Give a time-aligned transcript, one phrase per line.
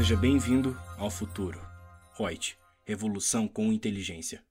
[0.00, 1.60] Seja bem-vindo ao futuro.
[2.18, 2.56] Reut,
[2.86, 4.42] revolução com inteligência.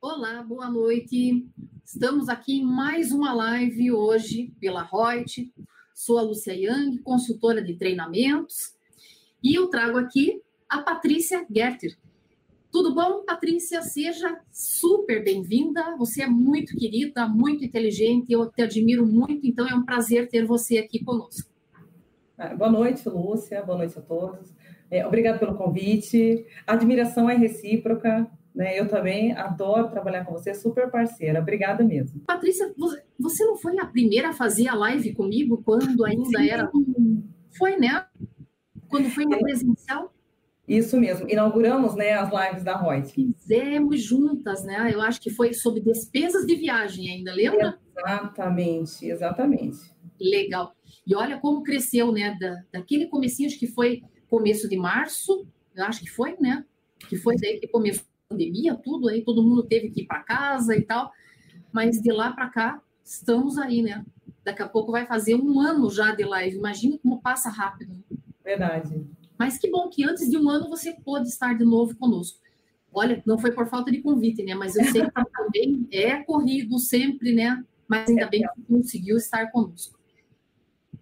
[0.00, 1.46] Olá, boa noite.
[1.84, 5.52] Estamos aqui em mais uma live hoje pela Reut.
[5.94, 8.72] Sou a Lúcia Yang, consultora de treinamentos,
[9.42, 11.94] e eu trago aqui a Patrícia Gerter.
[12.72, 13.82] Tudo bom, Patrícia?
[13.82, 15.98] Seja super bem-vinda.
[15.98, 20.46] Você é muito querida, muito inteligente, eu te admiro muito, então é um prazer ter
[20.46, 21.53] você aqui conosco.
[22.36, 23.62] Ah, boa noite, Lúcia.
[23.62, 24.52] Boa noite a todos.
[24.90, 26.44] É, obrigado pelo convite.
[26.66, 28.28] A admiração é recíproca.
[28.54, 28.78] Né?
[28.78, 31.40] Eu também adoro trabalhar com você, super parceira.
[31.40, 32.20] Obrigada mesmo.
[32.20, 32.72] Patrícia,
[33.18, 36.48] você não foi a primeira a fazer a live comigo quando ainda Sim.
[36.48, 36.70] era.
[37.58, 38.04] Foi, né?
[38.88, 39.40] Quando foi na é.
[39.40, 40.12] presencial?
[40.66, 43.12] Isso mesmo, inauguramos né, as lives da Reut.
[43.12, 44.90] Fizemos juntas, né?
[44.92, 47.78] Eu acho que foi sobre despesas de viagem ainda, lembra?
[47.98, 49.78] Exatamente, exatamente.
[50.18, 50.74] Legal.
[51.06, 52.36] E olha como cresceu, né?
[52.40, 56.64] Da, daquele comecinho, acho que foi começo de março, eu acho que foi, né?
[57.08, 60.22] Que foi daí que começou a pandemia, tudo aí, todo mundo teve que ir para
[60.22, 61.12] casa e tal.
[61.72, 64.04] Mas de lá para cá, estamos aí, né?
[64.44, 66.56] Daqui a pouco vai fazer um ano já de live.
[66.56, 68.02] Imagina como passa rápido.
[68.42, 69.04] Verdade.
[69.38, 72.38] Mas que bom que antes de um ano você pôde estar de novo conosco.
[72.92, 74.54] Olha, não foi por falta de convite, né?
[74.54, 77.64] Mas eu sei que também é corrido sempre, né?
[77.88, 79.98] Mas ainda bem que conseguiu estar conosco.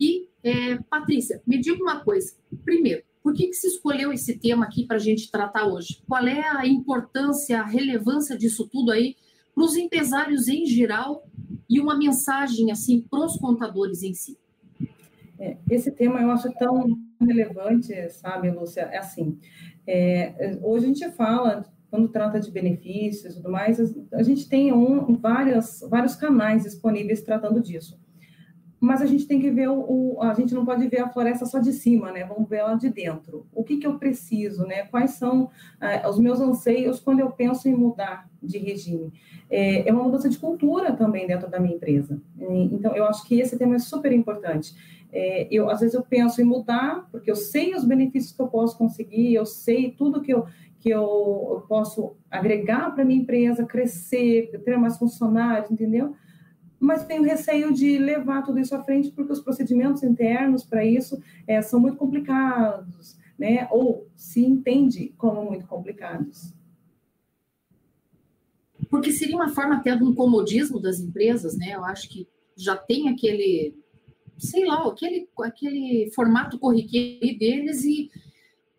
[0.02, 2.34] E, é, Patrícia, me diga uma coisa.
[2.64, 6.02] Primeiro, por que, que se escolheu esse tema aqui para a gente tratar hoje?
[6.08, 9.14] Qual é a importância, a relevância disso tudo aí
[9.54, 11.24] para os empresários em geral
[11.70, 14.36] e uma mensagem assim para os contadores em si?
[15.38, 16.84] É, esse tema eu acho tão
[17.20, 18.80] relevante, sabe, Lúcia?
[18.80, 19.38] É assim,
[19.86, 23.78] é, hoje a gente fala quando trata de benefícios e tudo mais,
[24.12, 28.01] a gente tem um, vários, vários canais disponíveis tratando disso
[28.82, 31.46] mas a gente tem que ver o, o, a gente não pode ver a floresta
[31.46, 32.24] só de cima, né?
[32.24, 33.46] Vamos ver ela de dentro.
[33.54, 34.82] O que, que eu preciso, né?
[34.86, 35.48] Quais são
[35.80, 39.12] eh, os meus anseios quando eu penso em mudar de regime?
[39.48, 42.20] É, é, uma mudança de cultura também dentro da minha empresa.
[42.72, 44.74] Então, eu acho que esse tema é super importante.
[45.12, 48.48] É, eu às vezes eu penso em mudar porque eu sei os benefícios que eu
[48.48, 50.44] posso conseguir, eu sei tudo que eu
[50.80, 51.00] que eu,
[51.52, 56.16] eu posso agregar para minha empresa, crescer, ter mais funcionários, entendeu?
[56.82, 61.16] Mas tenho receio de levar tudo isso à frente, porque os procedimentos internos para isso
[61.46, 63.68] é, são muito complicados, né?
[63.70, 66.52] ou se entende como muito complicados.
[68.90, 71.70] Porque seria uma forma até de um comodismo das empresas, né?
[71.72, 72.26] Eu acho que
[72.56, 73.76] já tem aquele,
[74.36, 78.10] sei lá, aquele, aquele formato corriqueiro deles e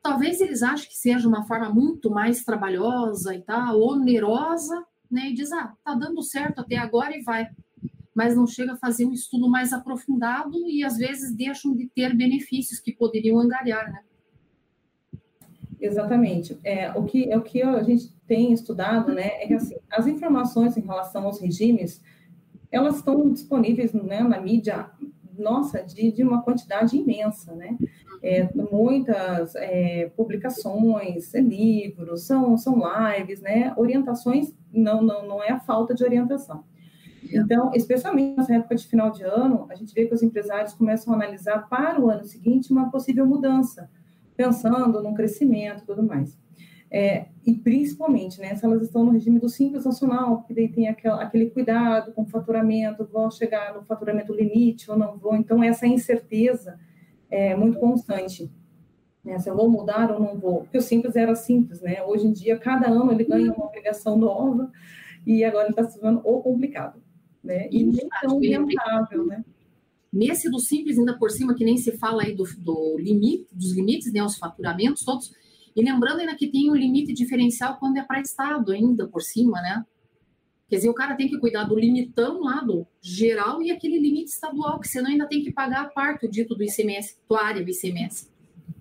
[0.01, 5.29] talvez eles achem que seja uma forma muito mais trabalhosa e tal, onerosa, né?
[5.29, 7.49] E diz, ah, tá dando certo até agora e vai
[8.13, 12.15] mas não chega a fazer um estudo mais aprofundado e às vezes deixam de ter
[12.15, 13.99] benefícios que poderiam angariar, né?
[15.83, 16.57] Exatamente.
[16.63, 20.07] É, o, que, é o que a gente tem estudado, né, é que assim, as
[20.07, 22.01] informações em relação aos regimes,
[22.71, 24.89] elas estão disponíveis né, na mídia,
[25.37, 27.77] nossa, de, de uma quantidade imensa, né?
[28.21, 32.81] É, muitas é, publicações, livros, são, são
[33.17, 33.73] lives, né?
[33.75, 36.63] Orientações, não, não, não é a falta de orientação.
[37.31, 41.13] Então, especialmente nessa época de final de ano, a gente vê que os empresários começam
[41.13, 43.89] a analisar para o ano seguinte uma possível mudança,
[44.35, 46.37] pensando no crescimento e tudo mais.
[46.91, 50.87] É, e principalmente, né, se elas estão no regime do Simples Nacional, porque daí tem
[50.87, 55.63] aquel, aquele cuidado com o faturamento, vou chegar no faturamento limite ou não vou, então
[55.63, 56.79] essa incerteza
[57.31, 58.51] é muito constante.
[59.25, 62.27] Né, se eu vou mudar ou não vou, porque o Simples era simples, né, hoje
[62.27, 64.71] em dia, cada ano ele ganha uma obrigação nova,
[65.25, 67.02] e agora ele está se tornando o complicado
[67.43, 67.67] né?
[67.69, 69.43] E nem tão rentável, né?
[70.11, 73.75] Nesse do simples, ainda por cima, que nem se fala aí do, do limite, dos
[73.75, 74.23] limites, né?
[74.23, 75.33] Os faturamentos todos.
[75.75, 79.59] E lembrando ainda que tem um limite diferencial quando é para Estado ainda por cima,
[79.61, 79.83] né?
[80.69, 84.31] Quer dizer, o cara tem que cuidar do limitão lá do geral e aquele limite
[84.31, 87.63] estadual, que senão ainda tem que pagar a parte, o dito do ICMS, tua área
[87.63, 88.31] do ICMS.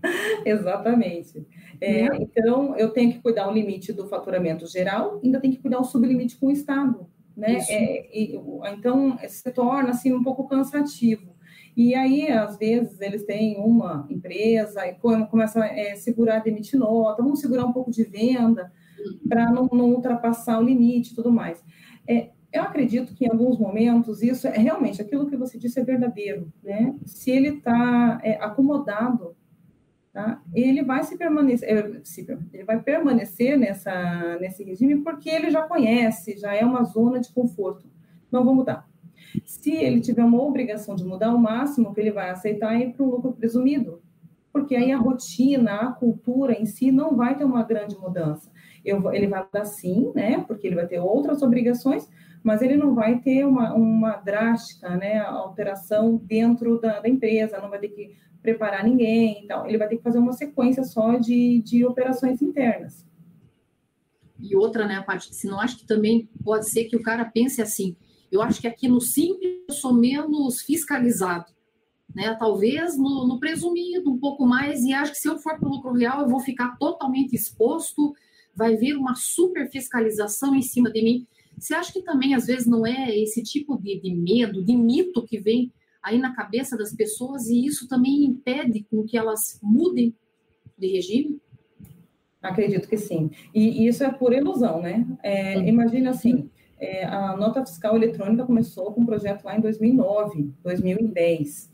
[0.45, 1.47] Exatamente.
[1.81, 5.81] É, então, eu tenho que cuidar o limite do faturamento geral, ainda tem que cuidar
[5.81, 7.07] o sublimite com o Estado
[7.37, 7.59] né?
[7.69, 8.39] É, e,
[8.73, 11.33] então se torna assim um pouco cansativo.
[11.77, 17.23] E aí, às vezes, eles têm uma empresa e começam a é, segurar, demitir nota,
[17.23, 18.71] vamos segurar um pouco de venda
[19.29, 21.65] para não, não, ultrapassar o limite e tudo mais.
[22.07, 25.85] É, eu acredito que em alguns momentos isso é realmente aquilo que você disse é
[25.85, 26.95] verdadeiro, né?
[27.07, 29.35] Se ele está é, acomodado
[30.13, 30.43] Tá?
[30.53, 32.01] Ele vai se permanecer, é,
[32.53, 37.33] ele vai permanecer nessa, nesse regime porque ele já conhece, já é uma zona de
[37.33, 37.91] conforto.
[38.31, 38.87] Não vou mudar.
[39.47, 42.93] Se ele tiver uma obrigação de mudar, o máximo que ele vai aceitar é ir
[42.93, 44.03] para um lucro presumido.
[44.53, 48.51] porque aí a rotina, a cultura em si não vai ter uma grande mudança.
[48.85, 50.45] Eu, ele vai mudar sim, né?
[50.47, 52.07] Porque ele vai ter outras obrigações,
[52.43, 57.71] mas ele não vai ter uma, uma drástica né, alteração dentro da, da empresa, não
[57.71, 61.63] vai ter que preparar ninguém, então ele vai ter que fazer uma sequência só de,
[61.63, 63.07] de operações internas.
[64.39, 67.63] E outra, né, parte, se não acho que também pode ser que o cara pense
[67.63, 67.97] assim,
[68.31, 71.53] eu acho que aqui no simples eu sou menos fiscalizado,
[72.15, 72.35] né?
[72.39, 75.71] Talvez no, no presumido um pouco mais, e acho que se eu for para o
[75.71, 78.15] lucro real eu vou ficar totalmente exposto,
[78.55, 81.27] vai vir uma super fiscalização em cima de mim.
[81.57, 85.25] Você acha que também, às vezes, não é esse tipo de, de medo, de mito
[85.25, 85.71] que vem
[86.03, 90.15] aí na cabeça das pessoas e isso também impede com que elas mudem
[90.77, 91.41] de regime?
[92.41, 93.31] Acredito que sim.
[93.55, 95.07] E, e isso é por ilusão, né?
[95.23, 100.53] É, imagina assim, é, a nota fiscal eletrônica começou com um projeto lá em 2009,
[100.63, 101.71] 2010.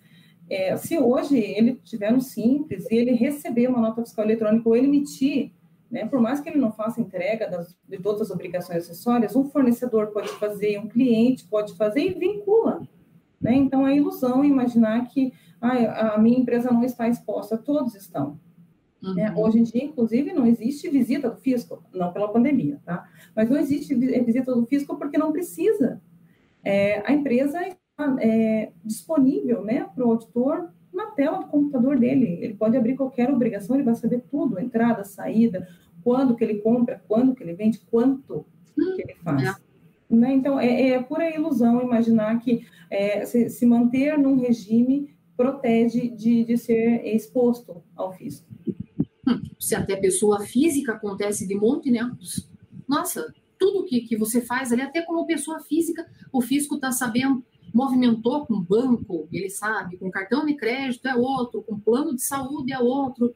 [0.51, 4.77] É, se hoje ele tiver no Simples e ele receber uma nota fiscal eletrônica ou
[4.77, 5.53] ele emitir
[5.91, 6.07] né?
[6.07, 10.09] Por mais que ele não faça entrega das, de todas as obrigações acessórias, um fornecedor
[10.09, 12.87] pode fazer, um cliente pode fazer e vincula.
[13.41, 13.55] Né?
[13.55, 18.39] Então, é ilusão imaginar que ah, a minha empresa não está exposta, todos estão.
[19.03, 19.09] Né?
[19.09, 19.15] Uhum.
[19.15, 19.35] Né?
[19.37, 23.09] Hoje em dia, inclusive, não existe visita do fisco, não pela pandemia, tá?
[23.35, 26.01] mas não existe visita do fisco porque não precisa.
[26.65, 32.39] É, a empresa está é, disponível né, para o auditor na tela do computador dele.
[32.41, 35.69] Ele pode abrir qualquer obrigação, ele vai saber tudo, entrada, saída,
[36.03, 38.45] quando que ele compra, quando que ele vende, quanto
[38.75, 39.61] que ele faz.
[40.11, 40.15] É.
[40.15, 40.35] Né?
[40.35, 46.45] Então, é, é, pura ilusão imaginar que é, se, se, manter num regime protege de,
[46.45, 48.47] de ser exposto ao fisco.
[49.27, 52.11] Hum, se até pessoa física acontece de monte, né?
[52.89, 57.45] Nossa, tudo que, que você faz ali, até como pessoa física, o fisco está sabendo
[57.73, 62.73] movimentou com banco, ele sabe, com cartão de crédito é outro, com plano de saúde
[62.73, 63.35] é outro,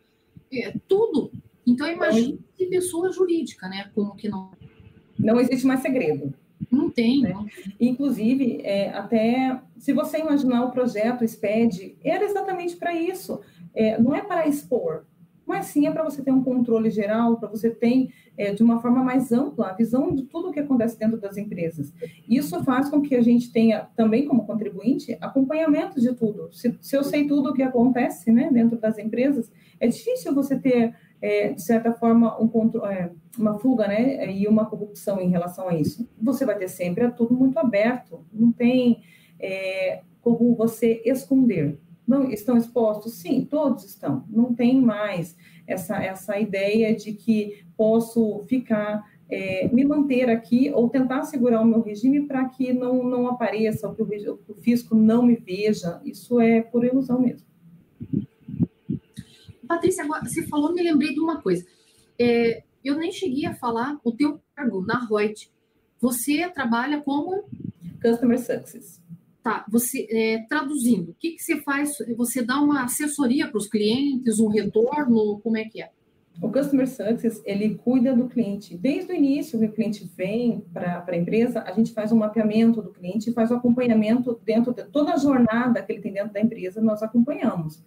[0.52, 1.30] é tudo.
[1.66, 3.90] Então imagine de pessoa jurídica, né?
[3.94, 4.50] Como que não.
[5.18, 6.34] Não existe mais segredo.
[6.72, 7.20] Não tem.
[7.20, 7.34] Né?
[7.78, 13.40] Inclusive, é, até se você imaginar o projeto SPED, era exatamente para isso.
[13.74, 15.04] É, não é para expor,
[15.46, 18.08] mas sim é para você ter um controle geral, para você ter,
[18.38, 21.36] é, de uma forma mais ampla, a visão de tudo o que acontece dentro das
[21.36, 21.92] empresas.
[22.28, 26.48] Isso faz com que a gente tenha, também como contribuinte, acompanhamento de tudo.
[26.52, 30.58] Se, se eu sei tudo o que acontece né, dentro das empresas, é difícil você
[30.58, 32.50] ter, é, de certa forma, um
[32.84, 36.06] é, uma fuga né, e uma corrupção em relação a isso.
[36.20, 39.02] Você vai ter sempre tudo muito aberto, não tem
[39.38, 41.78] é, como você esconder.
[42.06, 43.14] Não estão expostos?
[43.14, 44.24] Sim, todos estão.
[44.28, 50.88] Não tem mais essa, essa ideia de que posso ficar, é, me manter aqui ou
[50.88, 54.96] tentar segurar o meu regime para que não, não apareça, ou que o, o fisco
[54.96, 56.00] não me veja.
[56.04, 57.46] Isso é por ilusão mesmo.
[59.66, 61.64] Patrícia, agora, você falou, me lembrei de uma coisa.
[62.18, 65.50] É, eu nem cheguei a falar o teu cargo na Reut.
[66.00, 67.44] Você trabalha como?
[68.02, 69.00] Customer Success.
[69.42, 71.96] Tá, você é, traduzindo, o que, que você faz?
[72.16, 75.90] Você dá uma assessoria para os clientes, um retorno, como é que é?
[76.40, 78.76] O Customer Success, ele cuida do cliente.
[78.76, 82.80] Desde o início que o cliente vem para a empresa, a gente faz um mapeamento
[82.80, 86.40] do cliente, faz o acompanhamento dentro de toda a jornada que ele tem dentro da
[86.40, 87.82] empresa, nós acompanhamos.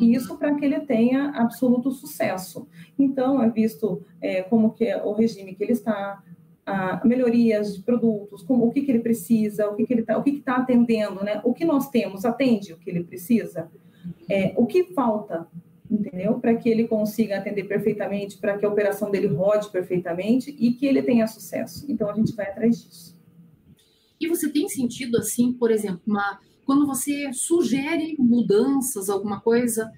[0.00, 0.12] E uhum.
[0.12, 2.66] isso para que ele tenha absoluto sucesso.
[2.98, 6.22] Então, é visto é, como que é o regime que ele está,
[6.64, 10.18] a melhorias de produtos, como, o que, que ele precisa, o que, que ele está,
[10.18, 11.40] o que está atendendo, né?
[11.44, 13.70] O que nós temos atende o que ele precisa,
[14.28, 15.46] é, o que falta,
[15.90, 16.38] entendeu?
[16.40, 20.86] Para que ele consiga atender perfeitamente, para que a operação dele rode perfeitamente e que
[20.86, 21.86] ele tenha sucesso.
[21.88, 23.16] Então a gente vai atrás disso.
[24.20, 29.90] E você tem sentido assim, por exemplo, uma, quando você sugere mudanças, alguma coisa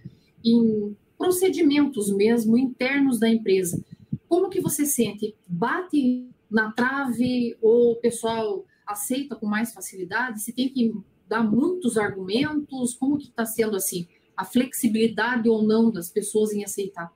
[0.44, 3.82] em procedimentos mesmo internos da empresa,
[4.28, 5.34] como que você sente?
[5.46, 10.42] Bate na trave ou o pessoal aceita com mais facilidade?
[10.42, 10.94] Se tem que
[11.26, 12.94] dar muitos argumentos?
[12.94, 14.06] Como que está sendo assim?
[14.36, 17.10] A flexibilidade ou não das pessoas em aceitar?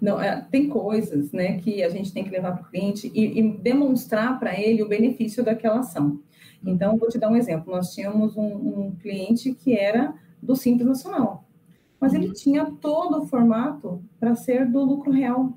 [0.00, 3.38] Não, é, tem coisas né, que a gente tem que levar para o cliente e,
[3.38, 6.20] e demonstrar para ele o benefício daquela ação.
[6.64, 7.74] Então, vou te dar um exemplo.
[7.74, 11.44] Nós tínhamos um, um cliente que era do Simples Nacional,
[12.00, 12.32] mas ele uhum.
[12.32, 15.52] tinha todo o formato para ser do lucro real.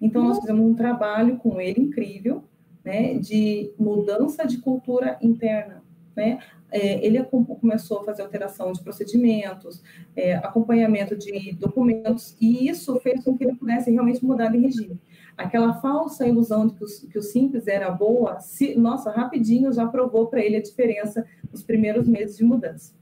[0.00, 2.42] Então, nós fizemos um trabalho com ele incrível,
[2.84, 5.82] né, de mudança de cultura interna,
[6.16, 6.40] né?
[6.72, 9.82] É, ele começou a fazer alteração de procedimentos,
[10.16, 14.98] é, acompanhamento de documentos, e isso fez com que ele pudesse realmente mudar de regime.
[15.36, 19.86] Aquela falsa ilusão de que o, que o simples era boa, se, nossa, rapidinho já
[19.86, 22.94] provou para ele a diferença nos primeiros meses de mudança.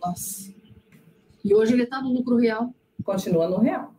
[0.00, 0.54] Nossa.
[1.44, 2.74] E hoje ele está no lucro real.
[3.02, 3.94] continua no real.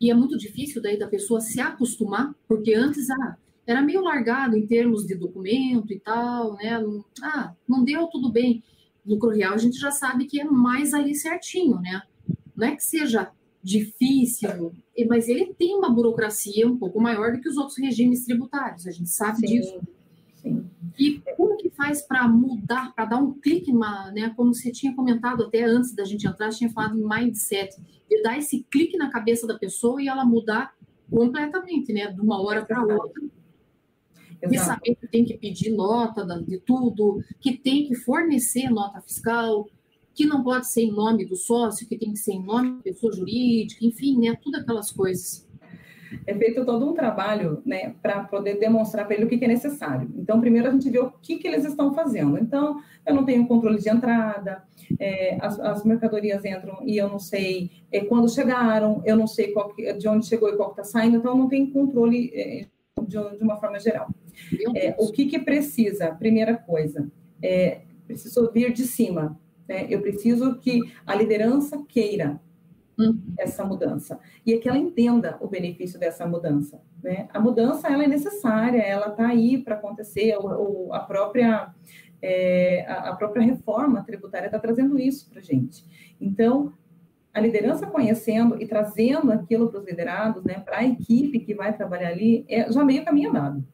[0.00, 3.36] E é muito difícil daí da pessoa se acostumar, porque antes ah,
[3.70, 6.82] era meio largado em termos de documento e tal, né?
[7.22, 8.62] Ah, não deu, tudo bem.
[9.04, 12.02] Lucro real a gente já sabe que é mais ali certinho, né?
[12.56, 13.30] Não é que seja
[13.62, 14.72] difícil,
[15.08, 18.90] mas ele tem uma burocracia um pouco maior do que os outros regimes tributários, a
[18.90, 19.46] gente sabe Sim.
[19.46, 19.80] disso.
[20.34, 20.70] Sim.
[20.98, 25.44] E como que faz para mudar, para dar um clique, né, como você tinha comentado
[25.44, 27.76] até antes da gente entrar, tinha falado em mindset,
[28.08, 30.74] de dar esse clique na cabeça da pessoa e ela mudar
[31.10, 33.22] completamente, né, de uma hora para outra.
[34.48, 39.68] De saber que tem que pedir nota de tudo, que tem que fornecer nota fiscal,
[40.14, 42.82] que não pode ser em nome do sócio, que tem que ser em nome da
[42.82, 45.48] pessoa jurídica, enfim, né, tudo aquelas coisas
[46.26, 49.48] é feito todo um trabalho né, para poder demonstrar para ele o que, que, é
[49.48, 50.10] necessário.
[50.16, 52.38] Então, primeiro a gente vê o que, que eles estão fazendo.
[52.38, 54.62] Então, eu não tenho controle de entrada,
[54.98, 59.54] é, as, as, mercadorias entram e eu não sei é, quando chegaram, eu não sei
[59.76, 62.66] que, de onde chegou e qual está saindo, então eu não tenho controle é,
[63.02, 64.08] de, de, uma forma geral.
[64.74, 66.14] É, o que, que precisa?
[66.14, 67.10] Primeira coisa,
[67.42, 69.38] é, preciso vir de cima.
[69.68, 69.86] Né?
[69.88, 72.40] Eu preciso que a liderança queira
[73.38, 76.82] essa mudança e é que ela entenda o benefício dessa mudança.
[77.02, 77.28] Né?
[77.32, 80.36] A mudança ela é necessária, ela está aí para acontecer.
[80.36, 81.72] O, o, a própria
[82.20, 85.86] é, a, a, própria reforma tributária está trazendo isso para gente.
[86.20, 86.72] Então
[87.32, 91.74] a liderança conhecendo e trazendo aquilo para os liderados, né, para a equipe que vai
[91.74, 93.64] trabalhar ali, é já meio caminho andado.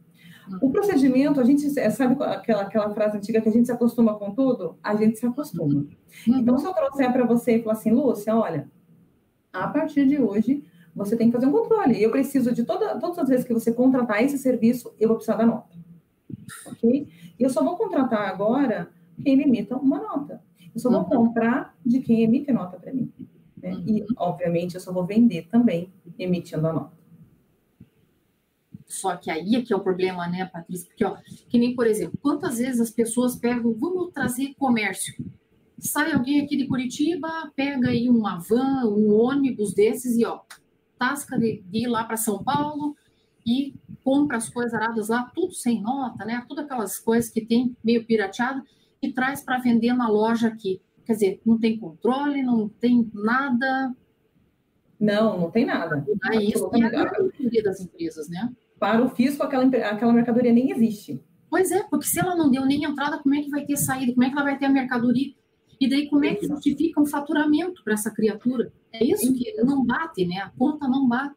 [0.61, 4.33] O procedimento, a gente sabe aquela, aquela frase antiga que a gente se acostuma com
[4.33, 4.77] tudo?
[4.83, 5.75] A gente se acostuma.
[5.75, 5.89] Uhum.
[6.29, 8.71] Então, se eu trouxer para você e falar assim, Lúcia, olha,
[9.53, 12.01] a partir de hoje, você tem que fazer um controle.
[12.01, 15.37] Eu preciso de toda, todas as vezes que você contratar esse serviço, eu vou precisar
[15.37, 15.77] da nota.
[16.67, 17.09] Ok?
[17.39, 18.89] E eu só vou contratar agora
[19.23, 20.43] quem me emita uma nota.
[20.75, 21.27] Eu só vou uhum.
[21.27, 23.13] comprar de quem emite nota para mim.
[23.63, 23.83] Né?
[23.87, 24.07] E, uhum.
[24.17, 26.96] obviamente, eu só vou vender também emitindo a nota.
[28.87, 30.87] Só que aí é que é o problema, né, Patrícia?
[30.87, 31.17] Porque, ó,
[31.49, 35.15] que nem, por exemplo, quantas vezes as pessoas pegam, vamos trazer comércio
[35.79, 40.41] sai alguém aqui de Curitiba, pega aí uma van, um ônibus desses e ó,
[40.99, 42.97] tasca de, de ir lá para São Paulo
[43.45, 46.45] e compra as coisas aradas lá, tudo sem nota, né?
[46.49, 48.63] Tudo aquelas coisas que tem meio pirateado
[49.01, 50.81] e traz para vender na loja aqui.
[51.05, 53.95] Quer dizer, não tem controle, não tem nada.
[54.99, 56.05] Não, não tem nada.
[56.25, 58.53] Aí isso é a maioria das empresas, né?
[58.79, 61.23] Para o fisco, aquela, aquela mercadoria nem existe.
[61.49, 64.13] Pois é, porque se ela não deu nem entrada, como é que vai ter saída?
[64.13, 65.33] Como é que ela vai ter a mercadoria?
[65.81, 68.73] E daí, como é que justifica um faturamento para essa criatura?
[68.93, 70.39] É isso que não bate, né?
[70.39, 71.37] A conta não bate.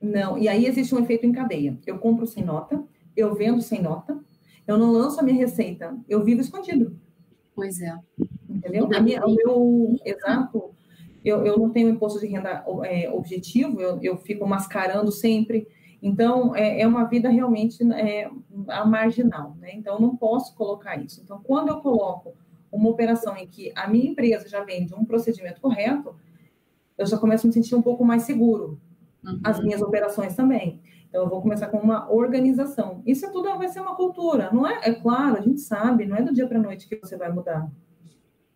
[0.00, 1.78] Não, e aí existe um efeito em cadeia.
[1.86, 2.82] Eu compro sem nota,
[3.16, 4.18] eu vendo sem nota,
[4.66, 6.96] eu não lanço a minha receita, eu vivo escondido.
[7.54, 7.94] Pois é.
[8.48, 8.88] Entendeu?
[8.92, 10.74] A minha, o meu, exato,
[11.24, 15.66] eu, eu não tenho imposto de renda é, objetivo, eu, eu fico mascarando sempre.
[16.02, 18.28] Então, é, é uma vida realmente é,
[18.84, 19.70] marginal, né?
[19.72, 21.20] Então, eu não posso colocar isso.
[21.22, 22.34] Então, quando eu coloco
[22.72, 26.12] uma operação em que a minha empresa já vende um procedimento correto,
[26.98, 28.80] eu já começo a me sentir um pouco mais seguro.
[29.24, 29.40] Uhum.
[29.44, 30.80] As minhas operações também.
[31.08, 33.00] Então, eu vou começar com uma organização.
[33.06, 34.50] Isso é tudo vai ser uma cultura.
[34.52, 36.96] Não é, é claro, a gente sabe, não é do dia para a noite que
[36.96, 37.70] você vai mudar.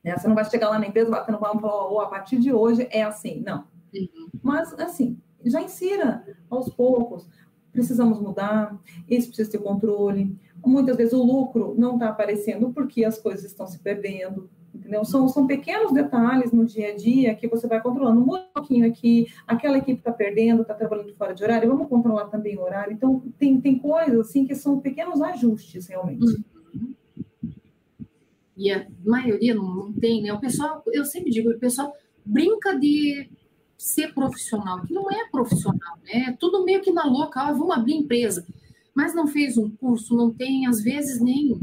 [0.03, 0.17] Né?
[0.17, 2.53] Você não vai chegar lá na empresa batendo palma e falar, oh, a partir de
[2.53, 3.41] hoje é assim.
[3.47, 3.65] Não.
[3.95, 4.29] Uhum.
[4.43, 5.17] Mas, assim,
[5.51, 7.29] já insira aos poucos.
[7.73, 10.35] Precisamos mudar, isso precisa ter controle,
[10.65, 14.49] muitas vezes o lucro não está aparecendo porque as coisas estão se perdendo.
[14.75, 15.05] Entendeu?
[15.07, 18.21] São, são pequenos detalhes no dia a dia que você vai controlando.
[18.21, 22.59] Um pouquinho aqui, aquela equipe está perdendo, está trabalhando fora de horário, vamos controlar também
[22.59, 22.93] o horário.
[22.93, 26.27] Então, tem, tem coisas assim que são pequenos ajustes, realmente.
[26.75, 26.95] Uhum.
[28.55, 30.33] E a maioria não, não tem, né?
[30.33, 33.31] O pessoal, eu sempre digo, o pessoal brinca de
[33.77, 36.27] ser profissional, que não é profissional, né?
[36.29, 38.47] É tudo meio que na louca, ah, vamos abrir empresa
[38.97, 41.61] mas não fez um curso, não tem, às vezes, nem,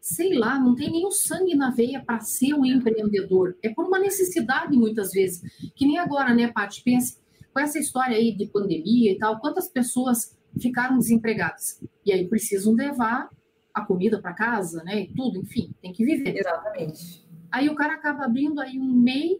[0.00, 3.54] sei lá, não tem o sangue na veia para ser um empreendedor.
[3.62, 5.42] É por uma necessidade, muitas vezes.
[5.76, 6.82] Que nem agora, né, Paty?
[6.82, 7.18] Pense,
[7.52, 11.84] com essa história aí de pandemia e tal, quantas pessoas ficaram desempregadas?
[12.06, 13.28] E aí precisam levar
[13.74, 16.38] a comida para casa, né, e tudo, enfim, tem que viver.
[16.38, 17.22] Exatamente.
[17.52, 19.38] Aí o cara acaba abrindo aí um MEI,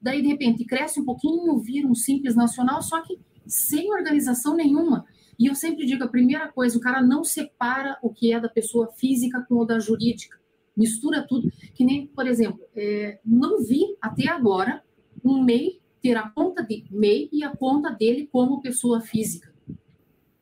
[0.00, 5.04] daí de repente cresce um pouquinho, vira um simples nacional, só que sem organização nenhuma.
[5.38, 8.48] E eu sempre digo, a primeira coisa, o cara não separa o que é da
[8.48, 10.38] pessoa física com o da jurídica.
[10.76, 11.50] Mistura tudo.
[11.74, 14.82] Que nem, por exemplo, é, não vi até agora
[15.24, 19.52] um MEI ter a conta de MEI e a conta dele como pessoa física.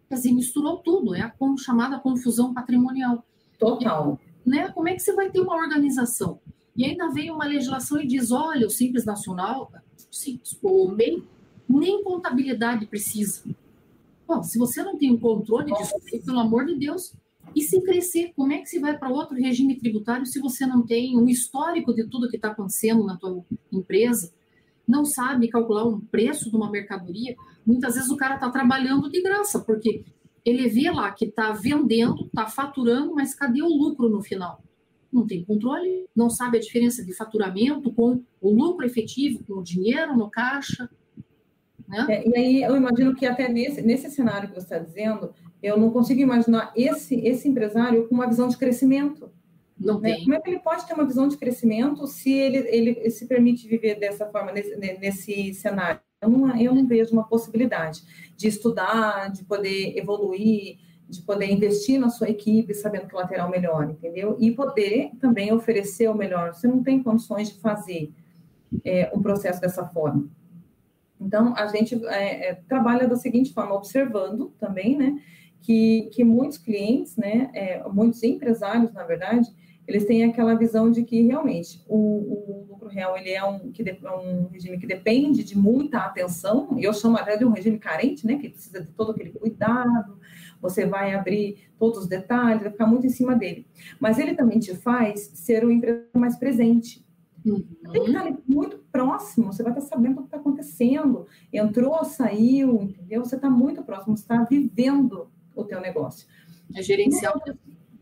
[0.09, 1.15] Quer dizer, misturou tudo.
[1.15, 3.25] É a chamada confusão patrimonial.
[3.59, 4.21] Total.
[4.47, 4.69] E, né?
[4.71, 6.41] Como é que você vai ter uma organização?
[6.77, 9.71] E ainda vem uma legislação e diz: olha, o Simples Nacional,
[10.11, 11.23] simples, o MEI,
[11.69, 13.43] nem contabilidade precisa.
[14.27, 17.15] Bom, se você não tem um controle disso, pelo amor de Deus,
[17.55, 20.85] e se crescer, como é que você vai para outro regime tributário se você não
[20.85, 24.33] tem um histórico de tudo que está acontecendo na tua empresa?
[24.87, 27.37] Não sabe calcular um preço de uma mercadoria?
[27.65, 30.05] Muitas vezes o cara está trabalhando de graça, porque
[30.45, 34.63] ele vê lá que está vendendo, está faturando, mas cadê o lucro no final?
[35.15, 39.63] Não tem controle, não sabe a diferença de faturamento com o lucro efetivo, com o
[39.63, 40.91] dinheiro no caixa.
[41.89, 42.07] Né?
[42.09, 45.79] É, e aí eu imagino que até nesse, nesse cenário que você está dizendo, eu
[45.79, 49.31] não consigo imaginar esse, esse empresário com uma visão de crescimento.
[49.79, 50.19] Não né?
[50.21, 53.69] Como é que ele pode ter uma visão de crescimento se ele, ele se permite
[53.69, 56.01] viver dessa forma, nesse, nesse cenário?
[56.21, 58.03] Eu não, eu não vejo uma possibilidade
[58.37, 63.51] de estudar, de poder evoluir, de poder investir na sua equipe, sabendo que o lateral
[63.51, 64.37] melhor, entendeu?
[64.41, 66.55] E poder também oferecer o melhor.
[66.55, 68.13] Você não tem condições de fazer
[68.85, 70.29] é, processo dessa forma.
[71.21, 75.21] Então, a gente é, é, trabalha da seguinte forma, observando também, né?
[75.65, 79.49] que, que muitos clientes, né, é, muitos empresários, na verdade,
[79.89, 83.83] eles têm aquela visão de que realmente o, o lucro real ele é um, que
[83.83, 87.51] de, é um regime que depende de muita atenção, e eu chamo até de um
[87.51, 90.19] regime carente, né, que precisa de todo aquele cuidado,
[90.65, 93.67] você vai abrir todos os detalhes, vai ficar muito em cima dele.
[94.01, 97.05] Mas ele também te faz ser um empresário mais presente.
[97.45, 97.63] Uhum.
[97.93, 101.27] Tem que estar muito próximo, você vai estar sabendo o que está acontecendo.
[101.53, 103.23] Entrou, saiu, entendeu?
[103.23, 106.27] Você está muito próximo, você está vivendo o teu negócio.
[106.75, 107.39] É gerencial.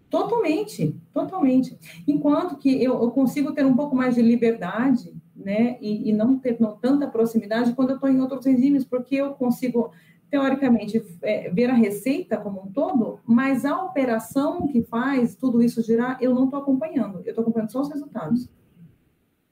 [0.09, 1.77] Totalmente, totalmente.
[2.07, 6.39] Enquanto que eu, eu, consigo ter um pouco mais de liberdade, né, e, e não
[6.39, 9.91] ter não, tanta proximidade quando eu estou em outros regimes, porque eu consigo,
[10.33, 15.83] teoricamente, é, ver a receita como um todo, mas a operação que faz tudo isso
[15.83, 18.49] girar, eu não estou acompanhando, eu estou acompanhando só os resultados.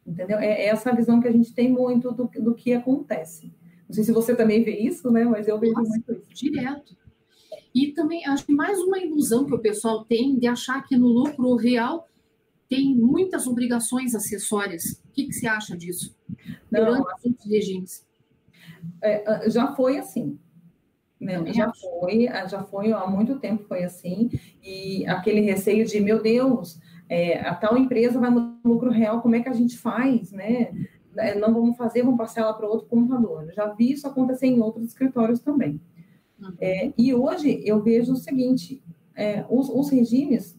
[0.07, 0.39] Entendeu?
[0.39, 3.53] É, é essa visão que a gente tem muito do, do que acontece.
[3.87, 5.23] Não sei se você também vê isso, né?
[5.25, 6.47] Mas eu vejo Nossa, muito isso.
[6.47, 6.97] Direto.
[7.75, 11.09] E também acho que mais uma ilusão que o pessoal tem de achar que no
[11.09, 12.09] lucro real
[12.71, 15.03] tem muitas obrigações acessórias.
[15.05, 16.17] O que, que você acha disso?
[16.71, 18.07] Não, Durante os regimes.
[19.03, 20.39] É, já foi assim.
[21.21, 21.53] Né?
[21.53, 24.31] Já foi, já foi há muito tempo foi assim.
[24.63, 29.35] E aquele receio de, meu Deus, é, a tal empresa vai no lucro real, como
[29.35, 30.73] é que a gente faz, né?
[31.17, 33.53] É, não vamos fazer, vamos passar ela para outro computador.
[33.53, 35.81] já vi isso acontecer em outros escritórios também.
[36.61, 38.83] É, e hoje eu vejo o seguinte:
[39.15, 40.59] é, os, os, regimes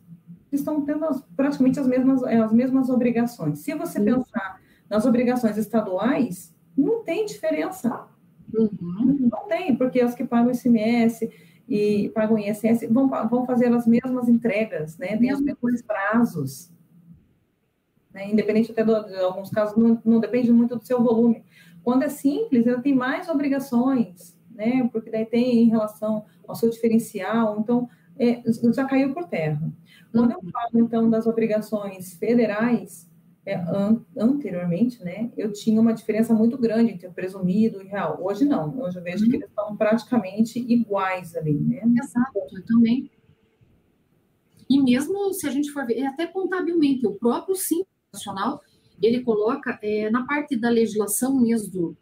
[0.51, 3.59] estão tendo as, praticamente as mesmas, é, as mesmas obrigações.
[3.59, 4.05] Se você uhum.
[4.05, 8.07] pensar nas obrigações estaduais, não tem diferença.
[8.53, 9.29] Uhum.
[9.31, 11.29] Não tem, porque as que pagam ICMS
[11.67, 15.17] e pagam ISS vão, vão fazer as mesmas entregas, né?
[15.17, 16.71] Tem os mesmos prazos.
[18.13, 18.29] Né?
[18.29, 21.43] Independente até de alguns casos, não, não depende muito do seu volume.
[21.83, 24.87] Quando é simples, ela tem mais obrigações né?
[24.91, 28.41] Porque daí tem em relação ao seu diferencial, então é,
[28.73, 29.61] já caiu por terra.
[30.11, 30.51] Quando eu uhum.
[30.51, 33.09] falo então das obrigações federais,
[33.45, 38.19] é, an anteriormente, né, eu tinha uma diferença muito grande entre o presumido e real.
[38.21, 39.31] Hoje não, hoje eu vejo uhum.
[39.31, 41.81] que eles estão praticamente iguais ali, né?
[41.97, 43.09] Exato, eu também.
[44.69, 48.61] E mesmo se a gente for ver, é até contabilmente, o próprio Simples Nacional,
[49.01, 51.97] ele coloca é, na parte da legislação mesmo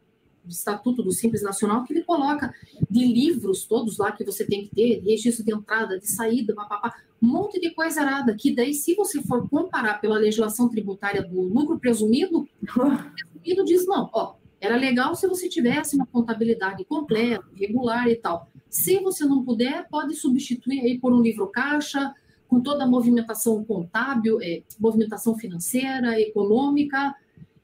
[0.48, 2.54] Estatuto do Simples Nacional, que ele coloca
[2.90, 6.94] de livros todos lá que você tem que ter, registro de entrada, de saída, papapá,
[7.22, 11.42] um monte de coisa errada, que daí, se você for comparar pela legislação tributária do
[11.42, 17.44] lucro presumido, o presumido diz, não, ó, era legal se você tivesse uma contabilidade completa,
[17.56, 18.50] regular e tal.
[18.70, 22.14] Se você não puder, pode substituir aí por um livro caixa,
[22.48, 27.16] com toda a movimentação contábil, é, movimentação financeira, econômica,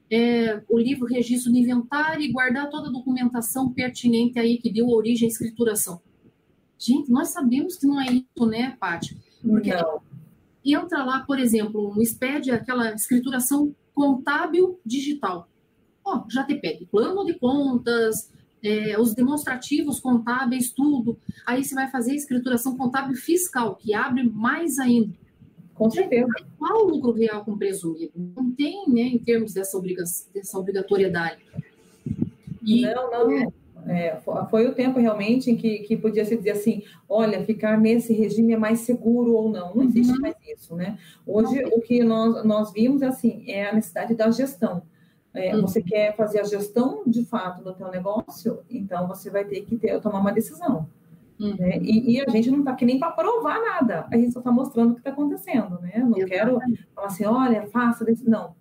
[0.10, 4.90] é, o livro registro de inventário e guardar toda a documentação pertinente aí que deu
[4.90, 6.02] origem à escrituração.
[6.78, 9.18] Gente, nós sabemos que não é isso, né, Paty?
[9.42, 10.02] Porque não.
[10.64, 15.48] entra lá, por exemplo, um SPED, aquela escrituração contábil digital.
[16.04, 21.18] Ó, já te pede plano de contas, é, os demonstrativos contábeis, tudo.
[21.46, 25.14] Aí você vai fazer a escrituração contábil fiscal, que abre mais ainda.
[25.76, 26.28] Com certeza.
[26.58, 28.14] Qual o lucro real com presumido?
[28.16, 31.38] Não tem, né, em termos dessa, obriga dessa obrigatoriedade.
[32.64, 33.54] E, não, não.
[33.88, 38.14] É, foi o tempo realmente em que, que podia se dizer assim, olha, ficar nesse
[38.14, 39.76] regime é mais seguro ou não.
[39.76, 40.22] Não existe uhum.
[40.22, 40.98] mais isso, né?
[41.26, 44.82] Hoje, o que nós, nós vimos é assim, é a necessidade da gestão.
[45.34, 45.62] É, uhum.
[45.62, 49.76] Você quer fazer a gestão de fato do teu negócio, então você vai ter que
[49.76, 50.88] ter, tomar uma decisão.
[51.40, 51.56] Uhum.
[51.58, 51.78] Né?
[51.82, 54.52] E, e, a gente não está aqui nem para provar nada, a gente só está
[54.52, 55.92] mostrando o que está acontecendo, né?
[55.98, 56.26] Não Exatamente.
[56.26, 56.60] quero
[56.94, 58.28] falar assim, olha, faça desse.
[58.30, 58.56] Não.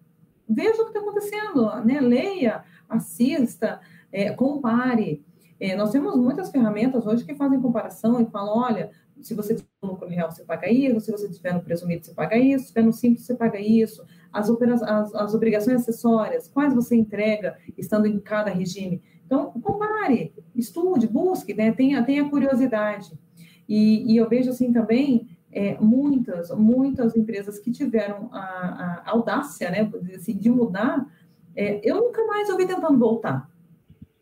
[0.48, 2.00] veja o que está acontecendo, né?
[2.00, 5.24] leia, assista, é, compare.
[5.60, 9.68] É, nós temos muitas ferramentas hoje que fazem comparação e falam, olha, se você tiver
[9.82, 12.68] no lucro real, você paga isso, se você tiver no presumido, você paga isso, se
[12.72, 14.04] tiver no simples, você paga isso.
[14.32, 19.00] As, as, as obrigações acessórias, quais você entrega estando em cada regime.
[19.34, 21.72] Então, compare, estude, busque, né?
[21.72, 23.18] tenha, tenha curiosidade.
[23.68, 29.70] E, e eu vejo assim também é, muitas, muitas empresas que tiveram a, a audácia,
[29.70, 31.04] né, assim, de mudar,
[31.56, 33.50] é, eu nunca mais ouvi tentando voltar.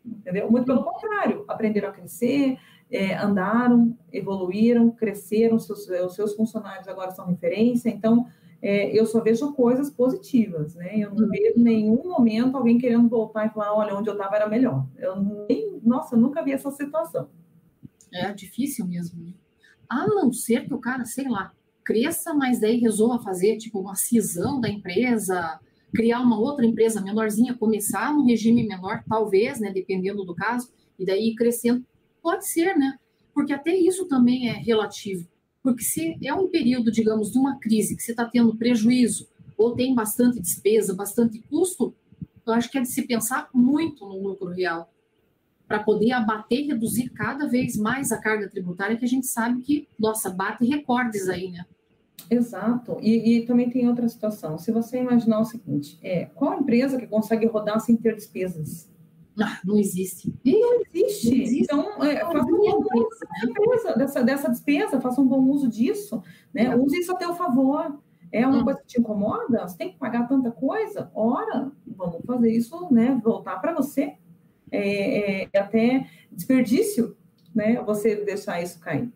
[0.03, 0.49] Entendeu?
[0.49, 2.57] Muito pelo contrário, aprenderam a crescer,
[2.89, 8.25] é, andaram, evoluíram, cresceram, seus, os seus funcionários agora são referência, então
[8.63, 10.97] é, eu só vejo coisas positivas, né?
[10.97, 14.37] Eu não vejo em nenhum momento alguém querendo voltar e falar, olha, onde eu estava
[14.37, 14.87] era melhor.
[14.97, 17.27] Eu nem, nossa, eu nunca vi essa situação.
[18.13, 19.21] É difícil mesmo.
[19.21, 19.33] Né?
[19.89, 21.51] A não ser que o cara, sei lá,
[21.83, 25.59] cresça, mas daí resolva fazer tipo uma cisão da empresa,
[25.93, 31.05] criar uma outra empresa menorzinha, começar num regime menor, talvez, né, dependendo do caso, e
[31.05, 31.85] daí ir crescendo.
[32.21, 32.97] Pode ser, né?
[33.33, 35.27] Porque até isso também é relativo.
[35.63, 39.73] Porque se é um período, digamos, de uma crise, que você está tendo prejuízo, ou
[39.73, 41.95] tem bastante despesa, bastante custo,
[42.45, 44.91] eu acho que é de se pensar muito no lucro real
[45.65, 49.61] para poder abater e reduzir cada vez mais a carga tributária, que a gente sabe
[49.61, 51.65] que, nossa, bate recordes aí, né?
[52.29, 52.97] Exato.
[53.01, 54.57] E, e, também tem outra situação.
[54.57, 58.89] Se você imaginar o seguinte, é, qual empresa que consegue rodar sem ter despesas?
[59.41, 60.33] Ah, não existe.
[60.45, 61.29] Não existe.
[61.29, 61.63] Não existe.
[61.63, 63.19] Então, é, faça um bom uso
[63.57, 66.21] dessa, dessa, dessa despesa, faça um bom uso disso,
[66.53, 66.65] né?
[66.65, 66.75] É.
[66.75, 67.99] Use isso a teu favor.
[68.31, 68.63] É uma hum.
[68.63, 69.67] coisa que te incomoda?
[69.67, 71.11] Você tem que pagar tanta coisa?
[71.13, 73.19] Ora, vamos fazer isso, né?
[73.23, 74.17] Voltar para você
[74.71, 77.15] é, é até desperdício,
[77.53, 77.81] né?
[77.83, 79.11] Você deixar isso cair.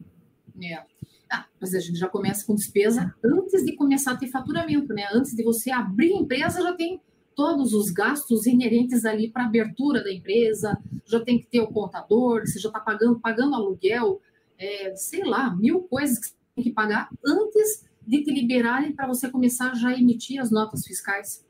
[0.64, 0.84] É.
[1.30, 5.08] Ah, mas a gente já começa com despesa antes de começar a ter faturamento, né?
[5.12, 7.02] Antes de você abrir a empresa, já tem
[7.38, 12.42] todos os gastos inerentes ali para abertura da empresa, já tem que ter o contador,
[12.42, 14.20] você já está pagando, pagando aluguel,
[14.58, 19.06] é, sei lá, mil coisas que você tem que pagar antes de te liberarem para
[19.06, 21.46] você começar já a emitir as notas fiscais.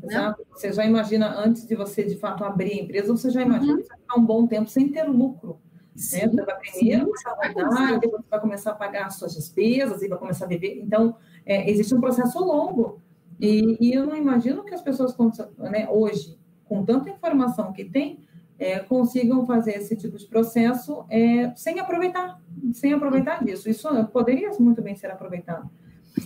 [0.00, 0.14] Né?
[0.14, 0.42] Exato.
[0.42, 0.46] Né?
[0.52, 3.78] Você já imagina, antes de você de fato abrir a empresa, você já imagina uhum.
[3.78, 5.60] que você vai ficar um bom tempo sem ter lucro.
[5.96, 6.28] Sim, né?
[6.28, 9.34] Você vai primeiro sim, começar a rodar, depois você vai começar a pagar as suas
[9.34, 10.80] despesas e vai começar a viver.
[10.80, 13.02] Então, é, existe um processo longo.
[13.40, 15.16] E, e, eu não imagino que as pessoas,
[15.58, 18.20] né, hoje, com tanta informação que tem,
[18.58, 22.38] é, consigam fazer esse tipo de processo é, sem aproveitar,
[22.74, 23.70] sem aproveitar disso.
[23.70, 25.70] Isso poderia muito bem ser aproveitado.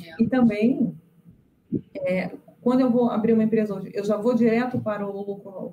[0.04, 0.22] É.
[0.22, 0.92] E também,
[1.94, 5.72] é, quando eu vou abrir uma empresa hoje, eu já vou direto para o lucro,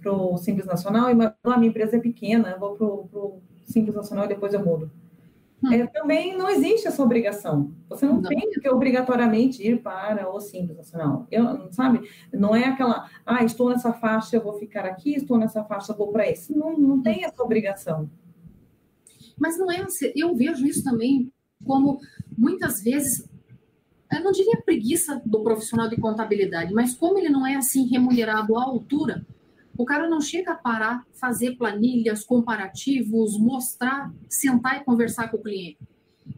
[0.00, 3.94] para o Simples Nacional, e a minha empresa é pequena, eu vou para o Simples
[3.94, 4.90] Nacional e depois eu mudo.
[5.62, 5.72] Hum.
[5.72, 7.72] É, também não existe essa obrigação.
[7.88, 11.26] Você não, não, tem que obrigatoriamente ir para o Simples Nacional.
[11.30, 12.08] Eu, sabe?
[12.32, 15.96] Não é aquela, ah, estou nessa faixa, eu vou ficar aqui, estou nessa faixa, eu
[15.96, 16.56] vou para esse.
[16.56, 18.10] Não, não tem essa obrigação.
[19.38, 21.32] Mas não é, eu vejo isso também
[21.64, 22.00] como
[22.36, 23.28] muitas vezes
[24.12, 28.56] eu não diria preguiça do profissional de contabilidade, mas como ele não é assim remunerado
[28.56, 29.26] à altura,
[29.76, 35.42] o cara não chega a parar, fazer planilhas, comparativos, mostrar, sentar e conversar com o
[35.42, 35.78] cliente.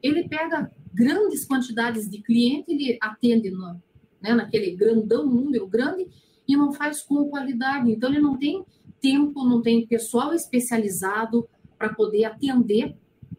[0.03, 3.81] Ele pega grandes quantidades de cliente, ele atende no,
[4.21, 6.09] né, naquele grandão, número grande,
[6.47, 7.91] e não faz com qualidade.
[7.91, 8.65] Então, ele não tem
[9.01, 11.49] tempo, não tem pessoal especializado
[11.79, 12.97] para poder atender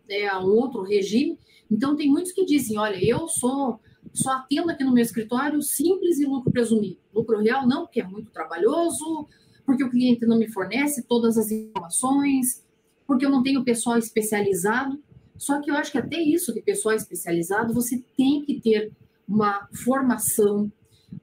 [0.07, 1.38] né, a um outro regime.
[1.69, 3.79] Então, tem muitos que dizem: olha, eu sou
[4.13, 6.97] só atendo aqui no meu escritório simples e lucro presumido.
[7.13, 9.27] Lucro real não, porque é muito trabalhoso,
[9.69, 12.65] porque o cliente não me fornece todas as informações,
[13.05, 14.99] porque eu não tenho pessoal especializado.
[15.38, 18.91] Só que eu acho que até isso de pessoal especializado, você tem que ter
[19.27, 20.71] uma formação,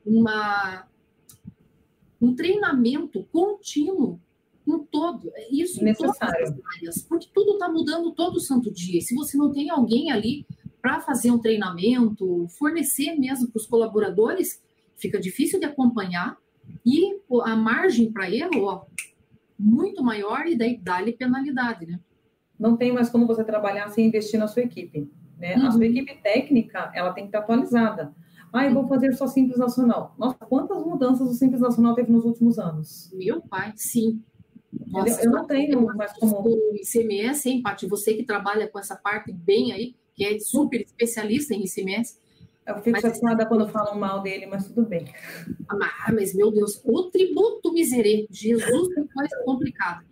[0.05, 0.87] uma,
[2.23, 4.21] um treinamento contínuo
[4.65, 5.29] com todo.
[5.51, 5.91] Isso Necessário.
[5.91, 9.01] em todas as áreas, porque tudo está mudando todo santo dia.
[9.01, 10.47] Se você não tem alguém ali
[10.81, 14.63] para fazer um treinamento, fornecer mesmo para os colaboradores,
[14.97, 16.39] fica difícil de acompanhar
[16.85, 18.85] e a margem para erro, ó,
[19.59, 22.01] muito maior e daí dá-lhe penalidade, né?
[22.59, 25.11] Não tem mais como você trabalhar sem investir na sua equipe.
[25.39, 25.57] Né?
[25.57, 25.67] Uhum.
[25.67, 28.15] A sua equipe técnica, ela tem que estar atualizada.
[28.53, 30.15] Ah, eu vou fazer só Simples Nacional.
[30.19, 33.11] Nossa, quantas mudanças o Simples Nacional teve nos últimos anos?
[33.13, 34.23] Meu pai, sim.
[34.87, 36.41] Nossa, eu não tenho mais como...
[36.43, 37.87] O ICMS, hein, Paty?
[37.87, 42.19] Você que trabalha com essa parte bem aí, que é super especialista em ICMS.
[42.67, 45.07] Eu fico chateada quando falam mal dele, mas tudo bem.
[45.69, 50.05] Ah, mas, meu Deus, o tributo miserê, Jesus, que coisa complicada.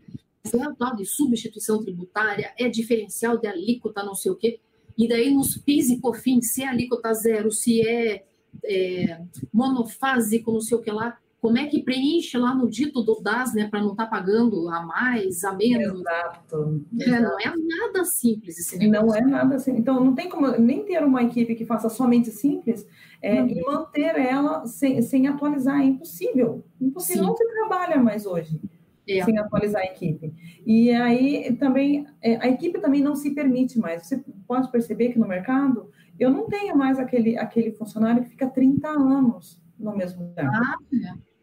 [0.53, 4.61] É o tal de substituição tributária, é diferencial de alíquota, não sei o quê.
[4.97, 8.25] E daí nos PIS e COFINS, se é alíquota zero, se é
[8.63, 9.21] é,
[9.53, 11.19] monofásico, não sei o que lá.
[11.45, 14.67] Como é que preenche lá no dito do DAS, né, para não estar tá pagando
[14.71, 16.01] a mais, a menos?
[16.01, 16.87] Exato.
[17.03, 19.09] É, não é nada simples esse negócio.
[19.09, 19.83] Não é nada simples.
[19.83, 22.87] Então, não tem como nem ter uma equipe que faça somente simples
[23.21, 25.83] é, e manter ela sem, sem atualizar.
[25.83, 26.65] É impossível.
[26.81, 27.25] Impossível.
[27.25, 27.29] Sim.
[27.29, 28.59] Não se trabalha mais hoje
[29.07, 29.23] é.
[29.23, 30.33] sem atualizar a equipe.
[30.65, 34.07] E aí também, é, a equipe também não se permite mais.
[34.07, 38.49] Você pode perceber que no mercado, eu não tenho mais aquele, aquele funcionário que fica
[38.49, 40.51] 30 anos no mesmo lugar.
[40.51, 41.34] Ah, é.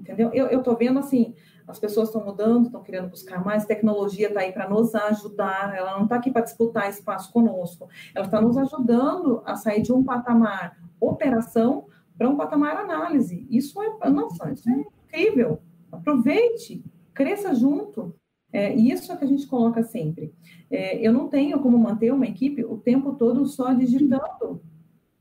[0.00, 0.32] Entendeu?
[0.32, 1.34] Eu estou vendo assim,
[1.68, 5.96] as pessoas estão mudando, estão querendo buscar mais, tecnologia está aí para nos ajudar, ela
[5.96, 10.02] não está aqui para disputar espaço conosco, ela está nos ajudando a sair de um
[10.02, 11.86] patamar operação
[12.16, 13.46] para um patamar análise.
[13.50, 15.60] Isso é, nossa, isso é incrível.
[15.92, 16.82] Aproveite,
[17.14, 18.14] cresça junto.
[18.52, 20.34] É, isso é que a gente coloca sempre.
[20.70, 24.60] É, eu não tenho como manter uma equipe o tempo todo só digitando.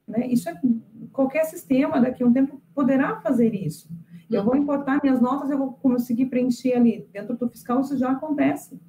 [0.07, 0.27] Né?
[0.27, 0.59] Isso é
[1.11, 3.87] qualquer sistema daqui a um tempo poderá fazer isso.
[4.29, 7.07] Eu vou importar minhas notas, eu vou conseguir preencher ali.
[7.11, 8.79] Dentro do fiscal isso já acontece.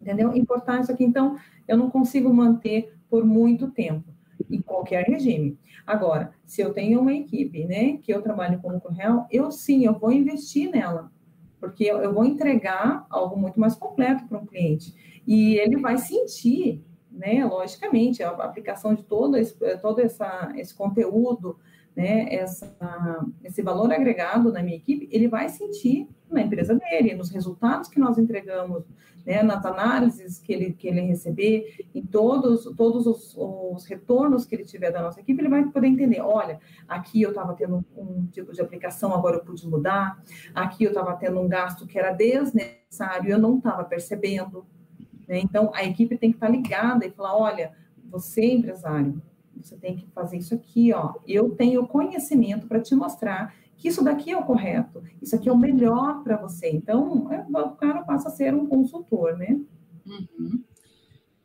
[0.00, 0.34] Entendeu?
[0.34, 1.04] Importar isso aqui.
[1.04, 4.04] Então, eu não consigo manter por muito tempo,
[4.50, 5.58] em qualquer regime.
[5.86, 9.84] Agora, se eu tenho uma equipe, né, que eu trabalho com lucro real, eu sim,
[9.84, 11.12] eu vou investir nela,
[11.60, 14.94] porque eu, eu vou entregar algo muito mais completo para um cliente.
[15.26, 21.58] E ele vai sentir, né, logicamente, a aplicação de todo esse, todo essa, esse conteúdo,
[21.96, 22.76] né, essa,
[23.42, 28.00] esse valor agregado na minha equipe, ele vai sentir na empresa dele, nos resultados que
[28.00, 28.84] nós entregamos,
[29.24, 34.54] né, nas análises que ele, que ele receber, em todos, todos os, os retornos que
[34.54, 38.26] ele tiver da nossa equipe, ele vai poder entender, olha, aqui eu estava tendo um,
[38.26, 40.20] tipo de aplicação, agora eu pude mudar,
[40.54, 44.66] aqui eu estava tendo um gasto que era desnecessário, eu não estava percebendo,
[45.28, 45.38] né?
[45.38, 47.72] então a equipe tem que estar tá ligada e falar, olha,
[48.10, 49.22] você empresário,
[49.64, 51.14] você tem que fazer isso aqui, ó.
[51.26, 55.52] Eu tenho conhecimento para te mostrar que isso daqui é o correto, isso aqui é
[55.52, 56.70] o melhor para você.
[56.70, 59.58] Então, é, o cara passa a ser um consultor, né?
[60.06, 60.62] Uhum.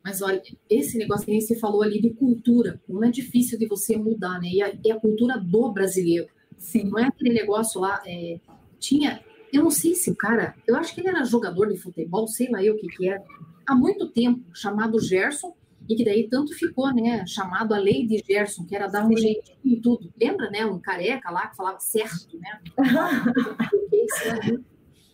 [0.04, 3.96] Mas olha, esse negócio que você falou ali de cultura, não é difícil de você
[3.96, 4.48] mudar, né?
[4.48, 6.28] E a, e a cultura do brasileiro.
[6.58, 6.84] Sim.
[6.84, 8.38] Não é aquele negócio lá, é,
[8.78, 12.28] tinha, eu não sei se o cara, eu acho que ele era jogador de futebol,
[12.28, 13.22] sei lá eu o que que era,
[13.66, 15.54] há muito tempo, chamado Gerson,
[15.88, 19.16] e que daí tanto ficou, né, chamado a lei de Gerson, que era dar um
[19.16, 20.12] jeitinho em tudo.
[20.20, 22.60] Lembra, né, um careca lá que falava certo, né?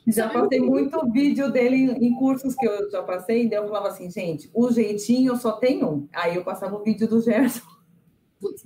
[0.06, 3.88] já passei muito vídeo dele em cursos que eu já passei, e daí eu falava
[3.88, 6.06] assim, gente, o jeitinho só tem um.
[6.12, 7.76] Aí eu passava o vídeo do Gerson.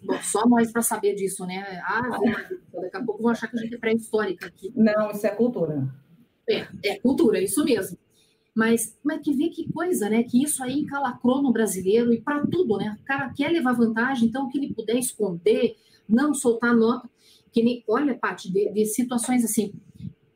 [0.05, 1.81] Bom, só nós para saber disso, né?
[1.85, 2.19] Ah,
[2.73, 4.73] daqui a pouco vão achar que a gente é pré-histórica aqui.
[4.75, 5.89] Não, isso é cultura.
[6.49, 7.97] É, é cultura, é isso mesmo.
[8.55, 10.23] Mas, mas que vê que coisa, né?
[10.23, 12.97] Que isso aí encalacrou no brasileiro e para tudo, né?
[13.01, 15.77] O cara quer levar vantagem, então o que ele puder esconder,
[16.09, 17.09] não soltar nota.
[17.53, 19.73] Que nem, olha, Paty, de, de situações assim,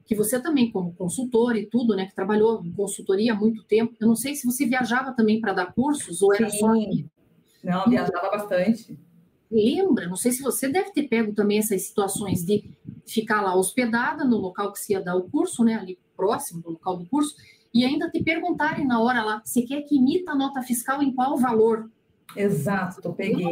[0.05, 3.95] que você também, como consultor e tudo, né, que trabalhou em consultoria há muito tempo,
[3.99, 6.59] eu não sei se você viajava também para dar cursos ou era Sim.
[6.59, 6.73] só.
[7.63, 8.97] Não, viajava bastante.
[9.51, 12.71] Lembra, não sei se você deve ter pego também essas situações de
[13.07, 16.71] ficar lá hospedada no local que se ia dar o curso, né, ali próximo do
[16.71, 17.35] local do curso,
[17.75, 21.13] e ainda te perguntarem na hora lá, você quer que imita a nota fiscal em
[21.13, 21.91] qual valor?
[22.37, 23.45] Exato, peguei.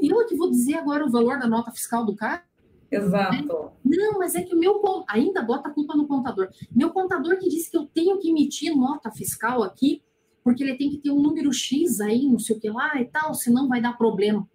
[0.00, 2.44] E eu, eu que vou dizer agora o valor da nota fiscal do cara?
[2.88, 3.72] Exato.
[3.84, 6.48] Não, mas é que o meu ainda bota a culpa no contador.
[6.70, 10.02] Meu contador que disse que eu tenho que emitir nota fiscal aqui,
[10.44, 13.06] porque ele tem que ter um número X aí, não sei o que lá e
[13.06, 14.48] tal, senão vai dar problema.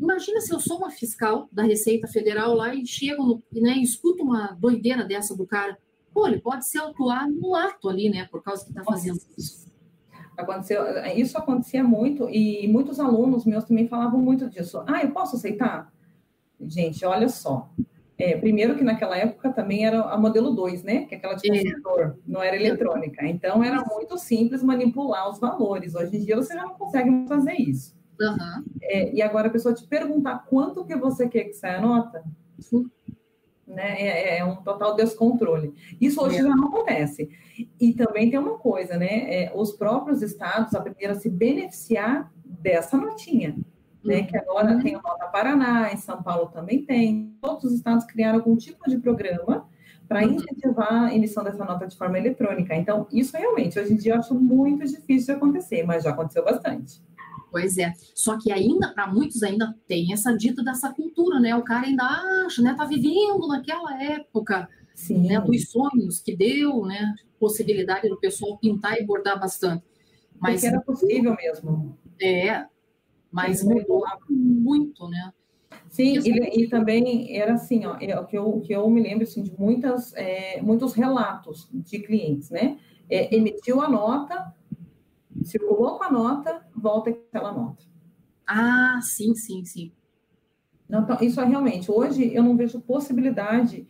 [0.00, 3.82] Imagina se eu sou uma fiscal da Receita Federal lá e chego no, né, e
[3.82, 5.76] escuto uma doideira dessa do cara
[6.18, 8.26] pô, ele pode se autuar no ato ali, né?
[8.28, 9.68] Por causa que está fazendo isso.
[10.36, 10.82] Aconteceu,
[11.16, 14.82] isso acontecia muito e muitos alunos meus também falavam muito disso.
[14.86, 15.92] Ah, eu posso aceitar?
[16.60, 17.70] Gente, olha só.
[18.16, 21.04] É, primeiro que naquela época também era a modelo 2, né?
[21.04, 22.14] Que é aquela de computador, é.
[22.26, 23.24] não era eletrônica.
[23.24, 25.94] Então era muito simples manipular os valores.
[25.94, 27.96] Hoje em dia você já não consegue fazer isso.
[28.20, 28.64] Uhum.
[28.82, 32.24] É, e agora a pessoa te perguntar quanto que você quer que saia a nota,
[33.68, 34.00] né?
[34.00, 35.74] É, é, um total descontrole.
[36.00, 36.42] Isso hoje é.
[36.42, 37.28] já não acontece.
[37.80, 39.44] E também tem uma coisa, né?
[39.44, 43.56] É, os próprios estados aprenderam a se beneficiar dessa notinha,
[44.02, 44.22] né?
[44.22, 44.82] Que agora uhum.
[44.82, 47.36] tem o Nota Paraná, em São Paulo também tem.
[47.40, 49.68] Todos os estados criaram algum tipo de programa
[50.08, 50.32] para uhum.
[50.32, 52.74] incentivar a emissão dessa nota de forma eletrônica.
[52.74, 56.42] Então, isso realmente, hoje em dia, eu acho muito difícil de acontecer, mas já aconteceu
[56.42, 57.02] bastante.
[57.50, 57.92] Pois é.
[58.14, 61.56] Só que ainda, para muitos, ainda tem essa dita dessa cultura, né?
[61.56, 62.74] O cara ainda acha, né?
[62.74, 65.26] Tá vivendo naquela época, Sim.
[65.26, 65.40] né?
[65.40, 67.14] Dos sonhos que deu, né?
[67.40, 69.84] Possibilidade do pessoal pintar e bordar bastante.
[70.38, 71.98] Mas Porque era possível mesmo.
[72.20, 72.66] É.
[73.30, 75.32] mas mudou muito, né?
[75.88, 79.24] Sim, e, e, também era assim, ó, é, o que eu, que eu me lembro
[79.24, 82.78] assim, de muitas, é, muitos relatos de clientes, né?
[83.08, 84.54] É, emitiu a nota,
[85.42, 87.84] circulou com a nota, volta aquela nota.
[88.46, 89.92] Ah, sim, sim, sim.
[90.88, 93.86] Então, isso é realmente, hoje eu não vejo possibilidade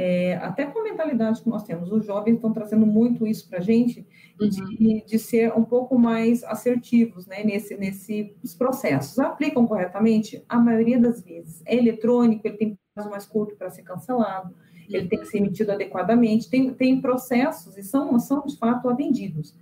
[0.00, 3.58] é, até com a mentalidade que nós temos, os jovens estão trazendo muito isso para
[3.58, 4.06] a gente,
[4.40, 4.48] uhum.
[4.48, 9.18] de, de, ser um pouco mais assertivos né, nesse, nesses processos.
[9.18, 10.40] Aplicam corretamente?
[10.48, 11.62] A maioria das vezes.
[11.66, 14.84] É eletrônico, ele tem prazo mais curto para ser cancelado, uhum.
[14.88, 19.52] ele tem que ser emitido adequadamente, tem, tem processos e são, são de fato atendidos.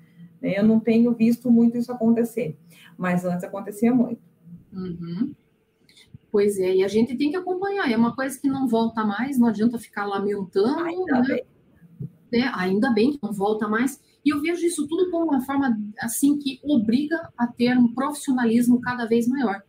[0.46, 0.56] Né?
[0.56, 2.56] Eu não tenho visto muito isso acontecer,
[2.96, 4.22] mas antes acontecia muito.
[4.72, 5.34] Uhum.
[6.30, 7.90] Pois é, e a gente tem que acompanhar.
[7.90, 10.84] É uma coisa que não volta mais, não adianta ficar lamentando.
[10.84, 11.26] Ainda, né?
[11.26, 11.44] bem.
[12.32, 14.00] É, ainda bem que não volta mais.
[14.24, 18.80] E eu vejo isso tudo como uma forma assim que obriga a ter um profissionalismo
[18.80, 19.62] cada vez maior.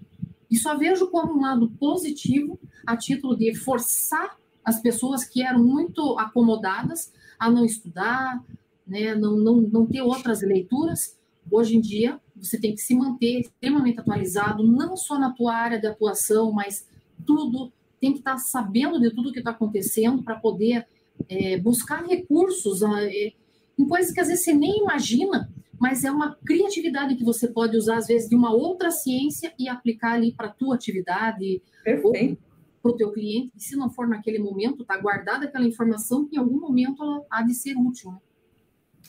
[0.50, 5.63] E só vejo como um lado positivo, a título de forçar as pessoas que eram
[5.63, 8.44] muito acomodadas a não estudar,
[8.88, 11.17] né, não, não, não ter outras leituras.
[11.50, 15.80] Hoje em dia, você tem que se manter extremamente atualizado, não só na tua área
[15.80, 16.88] de atuação, mas
[17.26, 20.86] tudo, tem que estar sabendo de tudo que está acontecendo para poder
[21.30, 23.34] é, buscar recursos é,
[23.78, 27.78] em coisas que às vezes você nem imagina, mas é uma criatividade que você pode
[27.78, 31.62] usar, às vezes, de uma outra ciência e aplicar ali para a tua atividade.
[31.84, 32.41] Perfeito.
[32.82, 36.36] Para o teu cliente, e se não for naquele momento, está guardada aquela informação que
[36.36, 38.12] em algum momento ela há de ser útil.
[38.12, 38.17] Né?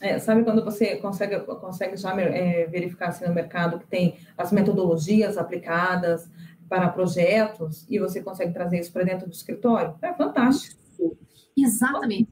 [0.01, 4.53] É, sabe quando você consegue, consegue já é, verificar assim, no mercado que tem as
[4.53, 6.29] metodologias aplicadas
[6.69, 9.95] para projetos e você consegue trazer isso para dentro do escritório?
[10.03, 10.79] É fantástico.
[11.57, 12.29] Exatamente.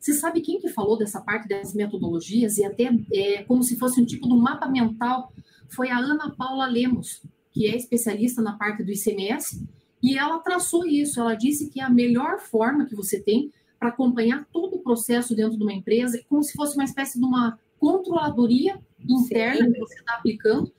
[0.00, 4.00] Você sabe quem que falou dessa parte das metodologias e até é, como se fosse
[4.00, 5.32] um tipo de mapa mental?
[5.68, 7.22] Foi a Ana Paula Lemos,
[7.52, 9.66] que é especialista na parte do ICMS,
[10.02, 11.20] e ela traçou isso.
[11.20, 13.50] Ela disse que é a melhor forma que você tem
[13.84, 17.24] para acompanhar todo o processo dentro de uma empresa, como se fosse uma espécie de
[17.26, 19.72] uma controladoria interna Sim.
[19.74, 20.72] que você está aplicando,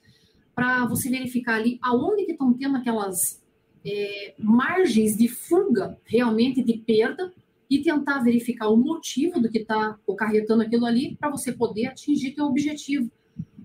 [0.55, 3.43] para você verificar ali aonde que estão tendo aquelas
[3.85, 7.31] é, margens de fuga realmente de perda
[7.69, 12.33] e tentar verificar o motivo do que está acarretando aquilo ali para você poder atingir
[12.33, 13.11] seu objetivo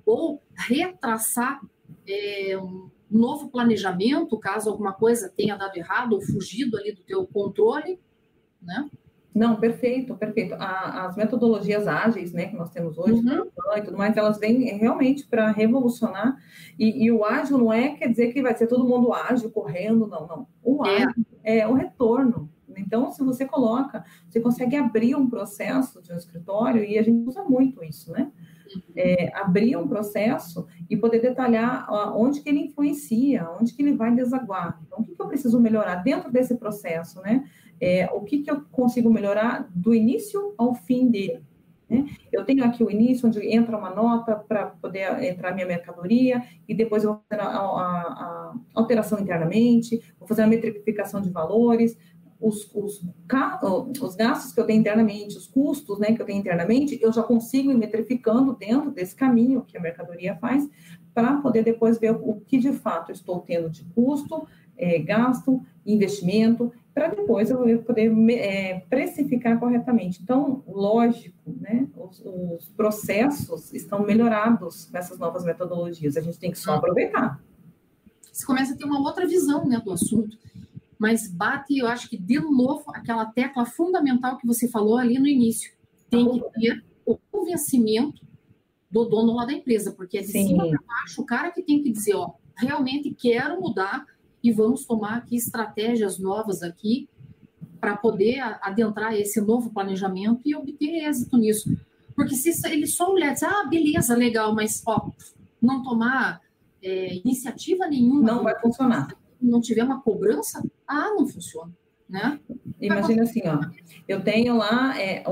[0.05, 1.62] ou retraçar
[2.07, 7.26] é, um novo planejamento caso alguma coisa tenha dado errado ou fugido ali do teu
[7.26, 7.98] controle,
[8.61, 8.90] né?
[9.35, 10.55] Não, perfeito, perfeito.
[10.55, 13.47] A, as metodologias ágeis, né, que nós temos hoje, uhum.
[13.77, 16.37] e tudo mais, elas vêm realmente para revolucionar.
[16.79, 20.07] E, e, o ágil não é quer dizer que vai ser todo mundo ágil correndo,
[20.07, 20.47] não, não.
[20.62, 21.05] O é.
[21.05, 22.51] ágil é, é o retorno.
[22.77, 27.29] Então, se você coloca, você consegue abrir um processo de um escritório e a gente
[27.29, 28.31] usa muito isso, né?
[28.95, 34.14] É, abrir um processo e poder detalhar onde que ele influencia, onde que ele vai
[34.14, 34.81] desaguar.
[34.87, 37.45] Então, o que, que eu preciso melhorar dentro desse processo, né?
[37.81, 41.43] É, o que, que eu consigo melhorar do início ao fim dele.
[41.88, 42.07] Né?
[42.33, 46.75] Eu tenho aqui o início, onde entra uma nota para poder entrar minha mercadoria, e
[46.75, 51.97] depois eu vou fazer a, a, a alteração internamente, vou fazer a metrificação de valores,
[52.40, 53.05] os, os,
[54.01, 57.23] os, gastos que eu tenho internamente, os custos né, que eu tenho internamente, eu já
[57.23, 60.66] consigo ir metrificando dentro desse caminho que a mercadoria faz,
[61.12, 64.47] para poder depois ver o que de fato estou tendo de custo,
[64.81, 70.21] é, gasto, investimento, para depois eu poder é, precificar corretamente.
[70.23, 76.59] Então, lógico, né, os, os, processos estão melhorados nessas novas metodologias, a gente tem que
[76.59, 77.40] só aproveitar.
[78.33, 80.37] Você começa a ter uma outra visão né, do assunto,
[80.99, 85.27] mas bate, eu acho que, de novo, aquela tecla fundamental que você falou ali no
[85.27, 85.73] início.
[86.09, 88.21] Tem que ter o convencimento
[88.90, 90.49] do dono lá da empresa, porque é de Sim.
[90.49, 94.05] cima para baixo o cara que tem que dizer, ó, realmente quero mudar
[94.42, 97.09] e vamos tomar aqui estratégias novas aqui
[97.81, 101.74] para poder adentrar esse novo planejamento e obter êxito nisso.
[102.14, 105.11] Porque se ele só olhar e dizer, ah, beleza, legal, mas ó,
[105.61, 106.41] não tomar
[106.82, 108.22] é, iniciativa nenhuma.
[108.22, 109.09] Não vai funcionar.
[109.41, 111.72] Não tiver uma cobrança, ah, não funciona.
[112.09, 112.41] Né?
[112.80, 113.61] Imagina assim, ó,
[114.09, 115.22] eu tenho lá, é,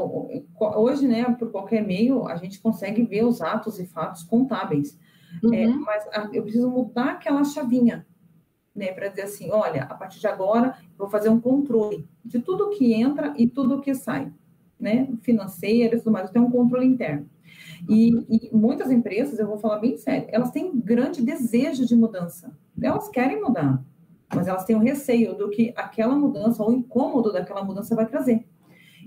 [0.76, 4.96] hoje, né, por qualquer meio, a gente consegue ver os atos e fatos contábeis.
[5.42, 5.54] É, uhum.
[5.54, 8.06] É, mas eu preciso mudar aquela chavinha
[8.74, 12.70] né, para dizer assim, olha, a partir de agora vou fazer um controle de tudo
[12.70, 14.32] que entra e tudo que sai,
[14.78, 17.28] né, financeiro tudo mais, tenho um controle interno.
[17.88, 22.56] E, e, muitas empresas, eu vou falar bem sério, elas têm grande desejo de mudança,
[22.80, 23.82] elas querem mudar,
[24.34, 27.94] mas elas têm o um receio do que aquela mudança ou o incômodo daquela mudança
[27.94, 28.46] vai trazer.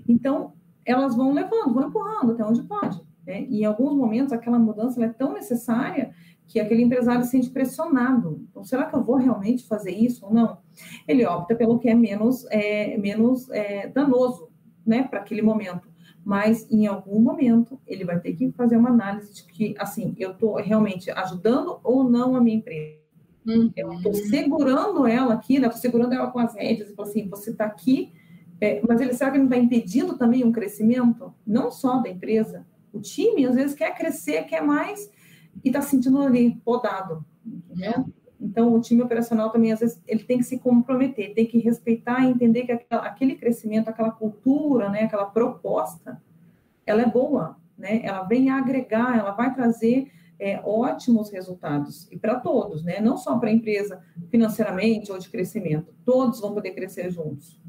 [0.08, 0.52] Então,
[0.84, 3.00] elas vão levando, vão empurrando até onde pode.
[3.26, 3.46] Né?
[3.48, 6.12] E em alguns momentos, aquela mudança é tão necessária
[6.52, 8.46] que aquele empresário se sente pressionado.
[8.50, 10.58] Então, será que eu vou realmente fazer isso ou não?
[11.08, 14.50] Ele opta pelo que é menos, é, menos é, danoso
[14.84, 15.88] né, para aquele momento.
[16.22, 20.32] Mas em algum momento ele vai ter que fazer uma análise de que, assim, eu
[20.32, 23.00] estou realmente ajudando ou não a minha empresa.
[23.46, 23.72] Uhum.
[23.74, 25.68] Eu estou segurando ela aqui, né?
[25.68, 28.12] Estou segurando ela com as rédeas e falo assim, você está aqui,
[28.60, 31.32] é, mas ele será que não está impedindo também um crescimento?
[31.46, 32.66] Não só da empresa.
[32.92, 35.10] O time, às vezes, quer crescer, quer mais,
[35.64, 37.24] e está sentindo ali podado.
[38.40, 42.24] Então, o time operacional também, às vezes, ele tem que se comprometer, tem que respeitar
[42.24, 46.20] e entender que aquele crescimento, aquela cultura, né, aquela proposta,
[46.84, 48.00] ela é boa, né?
[48.04, 53.00] Ela vem agregar, ela vai trazer é, ótimos resultados e para todos, né?
[53.00, 57.60] Não só para a empresa financeiramente ou de crescimento, todos vão poder crescer juntos.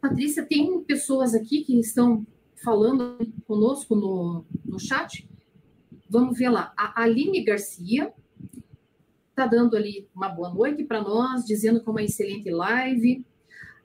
[0.00, 2.24] Patrícia, tem pessoas aqui que estão
[2.62, 5.28] falando conosco no, no chat.
[6.12, 6.74] Vamos ver lá.
[6.76, 8.12] A Aline Garcia
[9.30, 13.24] está dando ali uma boa noite para nós, dizendo que é uma excelente live.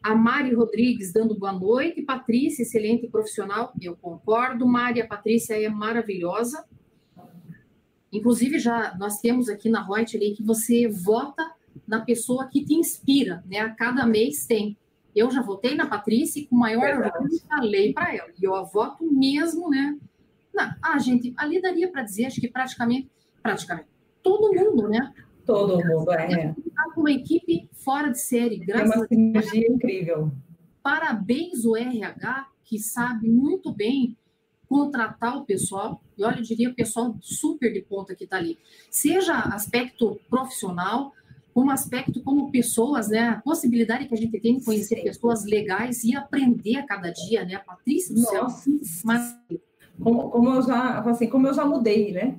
[0.03, 2.01] A Mari Rodrigues dando boa noite.
[2.01, 3.71] Patrícia, excelente profissional.
[3.81, 4.67] Eu concordo.
[4.67, 6.65] Mari, a Patrícia é maravilhosa.
[8.11, 11.49] Inclusive, já nós temos aqui na Reuters que você vota
[11.87, 13.59] na pessoa que te inspira, né?
[13.61, 14.75] A cada mês tem.
[15.15, 18.29] Eu já votei na Patrícia e com maior orgulho falei para ela.
[18.37, 19.97] E eu voto mesmo, né?
[20.57, 23.07] Não, ah, gente, ali daria para dizer, acho que praticamente,
[23.43, 23.87] praticamente,
[24.23, 25.13] todo mundo, né?
[25.45, 26.55] Todo mundo, é.
[26.65, 30.31] Está com uma equipe fora de série, graças é uma sinergia incrível.
[30.81, 34.17] Parabéns o RH, que sabe muito bem
[34.67, 38.57] contratar o pessoal, e olha, eu diria o pessoal super de ponta que está ali.
[38.89, 41.13] Seja aspecto profissional,
[41.53, 43.29] como aspecto como pessoas, né?
[43.29, 45.03] A possibilidade que a gente tem de conhecer Sim.
[45.03, 47.57] pessoas legais e aprender a cada dia, né?
[47.59, 48.63] Patrícia do Nossa.
[48.63, 49.37] céu, mas...
[50.01, 52.37] Como, como eu já, assim, como eu já mudei, né?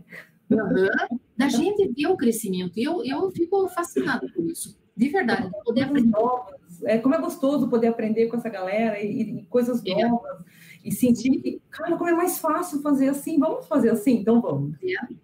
[0.51, 1.19] Uhum.
[1.37, 2.73] Da gente ver o crescimento.
[2.77, 4.79] Eu, eu fico fascinada por isso.
[4.97, 5.51] De verdade.
[5.65, 6.09] Poder aprender.
[6.09, 6.83] Novas.
[6.85, 10.09] É, como é gostoso poder aprender com essa galera e, e coisas é.
[10.09, 10.45] novas.
[10.85, 13.39] E sentir que, cara, como é mais fácil fazer assim.
[13.39, 14.15] Vamos fazer assim?
[14.15, 14.75] Então vamos.
[14.83, 15.15] É.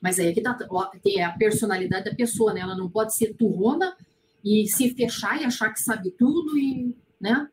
[0.00, 0.56] Mas aí é que tá,
[1.02, 2.60] tem a personalidade da pessoa, né?
[2.60, 3.96] Ela não pode ser turrona
[4.44, 7.48] e se fechar e achar que sabe tudo e, né?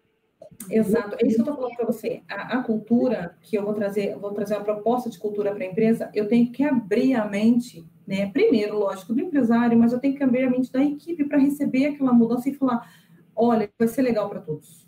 [0.70, 2.22] Exato, é isso que eu estou falando para você.
[2.28, 5.68] A, a, cultura que eu vou trazer, vou trazer uma proposta de cultura para a
[5.68, 8.30] empresa, eu tenho que abrir a mente, né?
[8.32, 11.88] Primeiro, lógico, do empresário, mas eu tenho que abrir a mente da equipe para receber
[11.88, 12.92] aquela mudança e falar:
[13.36, 14.88] olha, vai ser legal para todos.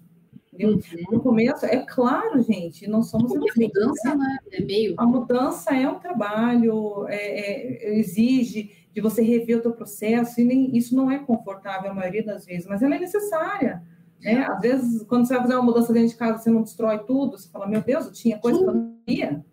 [0.59, 0.79] Uhum.
[1.11, 3.31] No começo, é claro, gente, não somos.
[3.31, 4.37] A mudança né?
[4.51, 4.95] é meio.
[4.97, 10.43] A mudança é um trabalho, é, é, exige de você rever o teu processo, e
[10.43, 13.81] nem, isso não é confortável a maioria das vezes, mas ela é necessária.
[14.21, 14.45] Né?
[14.45, 17.37] Às vezes, quando você vai fazer uma mudança dentro de casa, você não destrói tudo,
[17.37, 19.43] você fala, meu Deus, eu tinha coisa que eu não ia.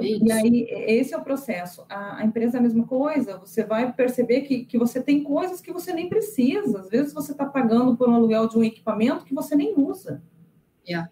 [0.00, 1.84] E aí, esse é o processo.
[1.88, 5.60] A, a, empresa é a mesma coisa, você vai perceber que, que você tem coisas
[5.60, 6.80] que você nem precisa.
[6.80, 10.22] Às vezes você está pagando por um aluguel de um equipamento que você nem usa.
[10.86, 11.10] Yeah.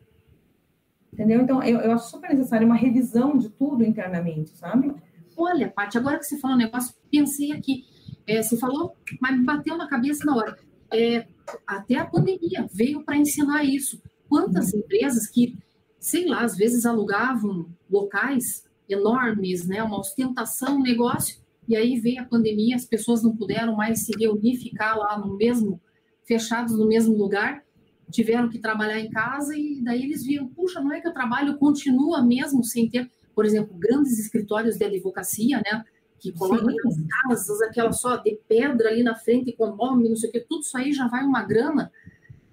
[1.12, 1.42] Entendeu?
[1.42, 4.94] Então, eu, eu acho super necessário uma revisão de tudo internamente, sabe?
[5.36, 7.84] Olha, Paty, agora que você falou um negócio, pensei aqui.
[8.26, 10.58] É, você falou, mas me bateu na cabeça na hora.
[10.92, 11.26] É,
[11.66, 14.00] até a pandemia veio para ensinar isso.
[14.28, 14.80] Quantas uhum.
[14.80, 15.56] empresas que,
[15.98, 22.22] sei lá, às vezes alugavam locais enormes, né, uma ostentação, um negócio, e aí veio
[22.22, 25.80] a pandemia, as pessoas não puderam mais se reunir, ficar lá no mesmo,
[26.24, 27.62] fechados no mesmo lugar,
[28.10, 31.56] tiveram que trabalhar em casa e daí eles viram, puxa, não é que o trabalho
[31.56, 35.84] continua mesmo sem ter, por exemplo, grandes escritórios de advocacia, né,
[36.22, 40.30] que colocam as casas, aquela só de pedra ali na frente com nome, não sei
[40.30, 41.90] o que, tudo isso aí já vai uma grana,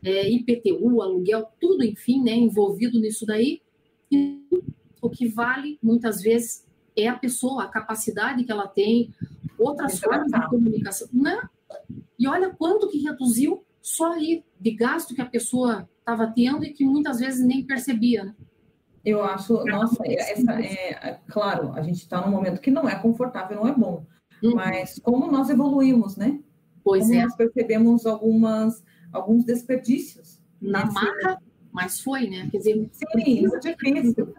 [0.03, 3.61] é, IPTU, aluguel, tudo, enfim, né, envolvido nisso daí.
[4.11, 4.43] E
[4.99, 6.65] o que vale, muitas vezes,
[6.97, 9.13] é a pessoa, a capacidade que ela tem,
[9.55, 11.39] outras formas de comunicação, né?
[12.17, 16.73] E olha quanto que reduziu só aí de gasto que a pessoa estava tendo e
[16.73, 18.35] que muitas vezes nem percebia, né?
[19.03, 23.57] Eu acho, nossa, essa é, claro, a gente está num momento que não é confortável,
[23.57, 24.05] não é bom.
[24.43, 24.55] Uhum.
[24.55, 26.39] Mas como nós evoluímos, né?
[26.83, 27.23] Pois como é.
[27.23, 30.39] Nós percebemos algumas, alguns desperdícios.
[30.61, 30.93] Na nesse...
[30.93, 31.37] marca,
[31.71, 32.49] mas foi, né?
[32.51, 34.33] Quer dizer, sim, isso é difícil.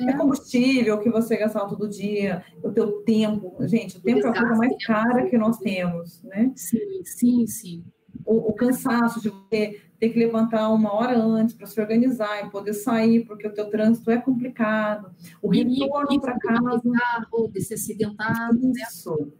[0.00, 0.10] É.
[0.10, 3.56] é combustível que você gasta todo dia, o teu tempo.
[3.66, 6.52] Gente, o tempo é a coisa mais cara que nós temos, né?
[6.54, 7.84] Sim, sim, sim.
[8.24, 12.50] O, o cansaço de você ter que levantar uma hora antes para se organizar e
[12.50, 15.10] poder sair, porque o teu trânsito é complicado.
[15.42, 16.82] O retorno para casa.
[17.32, 18.54] Ou de se acidentar.
[18.54, 18.72] Né?
[18.88, 19.32] Isso.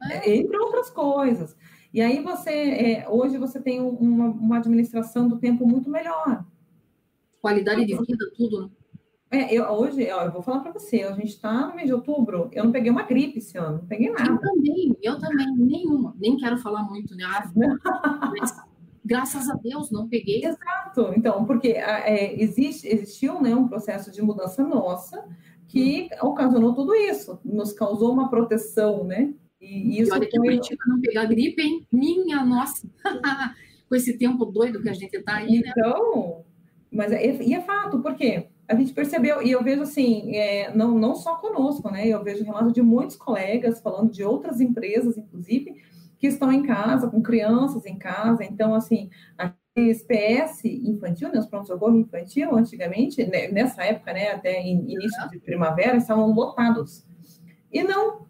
[0.00, 0.22] Né?
[0.24, 0.36] É.
[0.36, 1.56] Entre outras coisas.
[1.92, 6.44] E aí você, é, hoje você tem uma, uma, administração do tempo muito melhor.
[7.40, 8.70] Qualidade de vida, tudo, né?
[9.28, 11.92] É, eu, hoje, ó, eu vou falar para você, a gente está no mês de
[11.92, 14.30] outubro, eu não peguei uma gripe esse ano, não peguei nada.
[14.30, 16.14] Eu também, eu também, nenhuma.
[16.18, 17.24] Nem quero falar muito, né?
[18.38, 18.56] Mas,
[19.06, 20.44] graças a Deus, não peguei.
[20.44, 25.24] Exato, então, porque é, existe, existiu né, um processo de mudança nossa
[25.68, 29.32] que ocasionou tudo isso, nos causou uma proteção, né?
[29.60, 30.46] E, isso e olha que foi...
[30.48, 31.86] Curitiba não pegar gripe, hein?
[31.90, 32.88] Minha nossa!
[33.88, 35.70] Com esse tempo doido que a gente está aí, né?
[35.70, 36.44] Então,
[36.90, 38.48] mas é, e é fato, por quê?
[38.68, 42.08] A gente percebeu, e eu vejo assim, é, não, não só conosco, né?
[42.08, 45.76] Eu vejo relatos de muitos colegas falando de outras empresas, inclusive,
[46.18, 48.44] que estão em casa, com crianças em casa.
[48.44, 54.66] Então, assim, aqueles PS infantil, né, os pronto-socorro infantil, antigamente, né, nessa época, né, até
[54.66, 57.06] início de primavera, estavam lotados.
[57.72, 58.26] E não,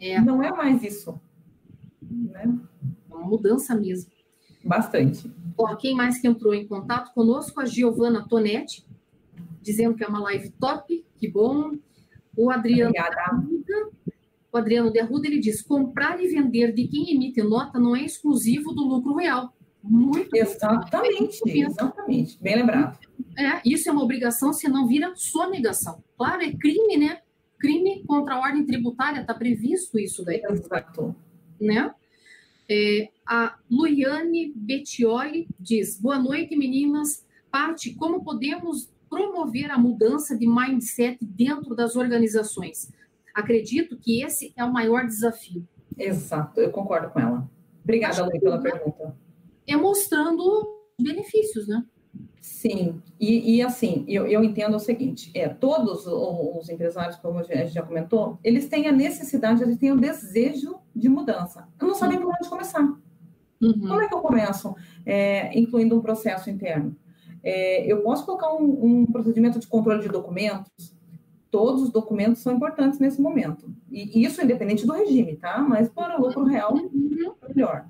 [0.00, 0.20] é.
[0.20, 1.20] não é mais isso.
[2.02, 2.44] Né?
[3.10, 4.12] É uma mudança mesmo.
[4.64, 5.30] Bastante.
[5.58, 7.60] Ó, quem mais que entrou em contato conosco?
[7.60, 8.86] A Giovana Tonetti,
[9.60, 11.72] dizendo que é uma live top, que bom.
[12.36, 13.90] O Adriano Derruda,
[14.54, 18.72] o Adriano Derruda, ele diz, comprar e vender de quem emite nota não é exclusivo
[18.72, 19.52] do lucro real.
[19.82, 22.40] Muito Exatamente, exatamente.
[22.40, 22.98] Bem lembrado.
[23.36, 26.02] É, isso é uma obrigação, senão vira sonegação.
[26.16, 27.20] Claro, é crime, né?
[27.58, 30.40] Crime contra a ordem tributária, está previsto isso daí.
[30.48, 31.14] Exato.
[31.60, 31.92] Né?
[32.70, 37.26] É, a Luiane Bettioli diz: Boa noite, meninas.
[37.50, 42.90] Pati, como podemos promover a mudança de mindset dentro das organizações?
[43.34, 45.66] Acredito que esse é o maior desafio.
[45.98, 47.50] Exato, eu concordo com ela.
[47.82, 49.16] Obrigada, Luiz, pela pergunta.
[49.66, 51.84] É mostrando benefícios, né?
[52.40, 57.42] Sim, e, e assim, eu, eu, entendo o seguinte: é, todos os empresários, como a
[57.42, 61.66] gente já comentou, eles têm a necessidade, eles têm o desejo de mudança.
[61.80, 62.82] Eu não sabem por onde começar.
[63.60, 63.80] Uhum.
[63.80, 64.74] Como é que eu começo?
[65.06, 66.94] É, incluindo um processo interno.
[67.42, 70.93] É, eu posso colocar um, um, procedimento de controle de documentos.
[71.54, 73.72] Todos os documentos são importantes nesse momento.
[73.88, 75.60] E isso independente do regime, tá?
[75.60, 76.74] Mas para o lucro real,
[77.48, 77.86] melhor.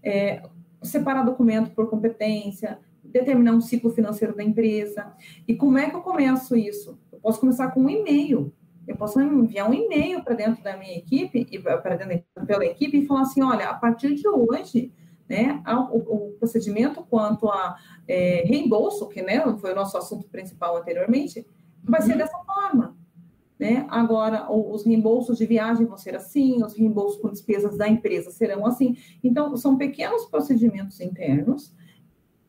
[0.00, 0.40] É,
[0.80, 5.12] separar documento por competência, determinar um ciclo financeiro da empresa.
[5.48, 6.96] E como é que eu começo isso?
[7.10, 8.52] Eu posso começar com um e-mail.
[8.86, 13.06] Eu posso enviar um e-mail para dentro da minha equipe, para dentro pela equipe, e
[13.06, 14.92] falar assim: olha, a partir de hoje,
[15.28, 17.76] né, o, o procedimento quanto a
[18.06, 21.44] é, reembolso, que né, foi o nosso assunto principal anteriormente,
[21.82, 22.06] vai uhum.
[22.06, 22.96] ser dessa forma.
[23.58, 23.86] Né?
[23.88, 28.66] Agora, os reembolsos de viagem vão ser assim, os reembolsos com despesas da empresa serão
[28.66, 28.96] assim.
[29.22, 31.72] Então, são pequenos procedimentos internos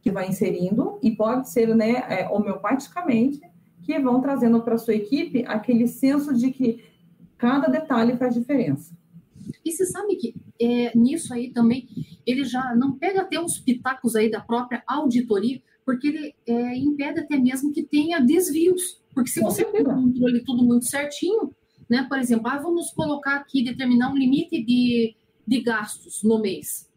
[0.02, 3.40] que vai inserindo, e pode ser né, é, homeopaticamente,
[3.84, 6.84] que vão trazendo para a sua equipe aquele senso de que
[7.38, 8.94] cada detalhe faz diferença.
[9.64, 11.88] E você sabe que é, nisso aí também
[12.26, 17.20] ele já não pega até os pitacos aí da própria auditoria, porque ele é, impede
[17.20, 19.03] até mesmo que tenha desvios.
[19.14, 21.54] Porque se você tem um controle tudo muito certinho,
[21.90, 22.06] né?
[22.08, 26.90] Por exemplo, ah, vamos colocar aqui, determinar um limite de, de gastos no mês,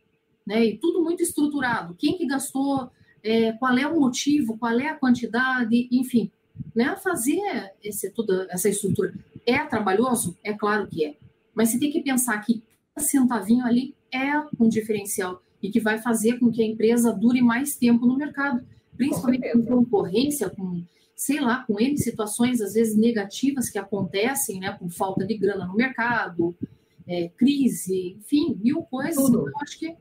[0.47, 0.64] né?
[0.64, 1.95] E tudo muito estruturado.
[1.99, 2.91] Quem que gastou,
[3.23, 6.31] é, qual é o motivo, qual é a quantidade, enfim,
[6.75, 6.97] né?
[6.97, 7.41] Fazer
[7.83, 9.14] esse, toda essa estrutura
[9.45, 10.37] é trabalhoso?
[10.43, 11.17] É claro que é.
[11.55, 12.62] Mas você tem que pensar que
[12.99, 17.77] centavinho ali é um diferencial e que vai fazer com que a empresa dure mais
[17.77, 18.64] tempo no mercado,
[18.97, 20.83] principalmente com, com concorrência, com
[21.17, 25.67] sei lá, com N situações, às vezes negativas que acontecem, né, com falta de grana
[25.67, 26.55] no mercado,
[27.09, 29.17] é, crise, enfim, mil coisas.
[29.17, 29.39] Tudo.
[29.39, 29.97] Então, eu acho que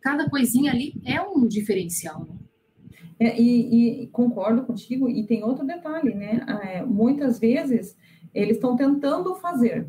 [0.00, 2.24] cada coisinha ali é um diferencial.
[2.24, 2.36] Né?
[3.18, 6.46] É, e, e, concordo contigo, e tem outro detalhe, né?
[6.62, 7.96] É, muitas vezes
[8.32, 9.86] eles estão tentando fazer,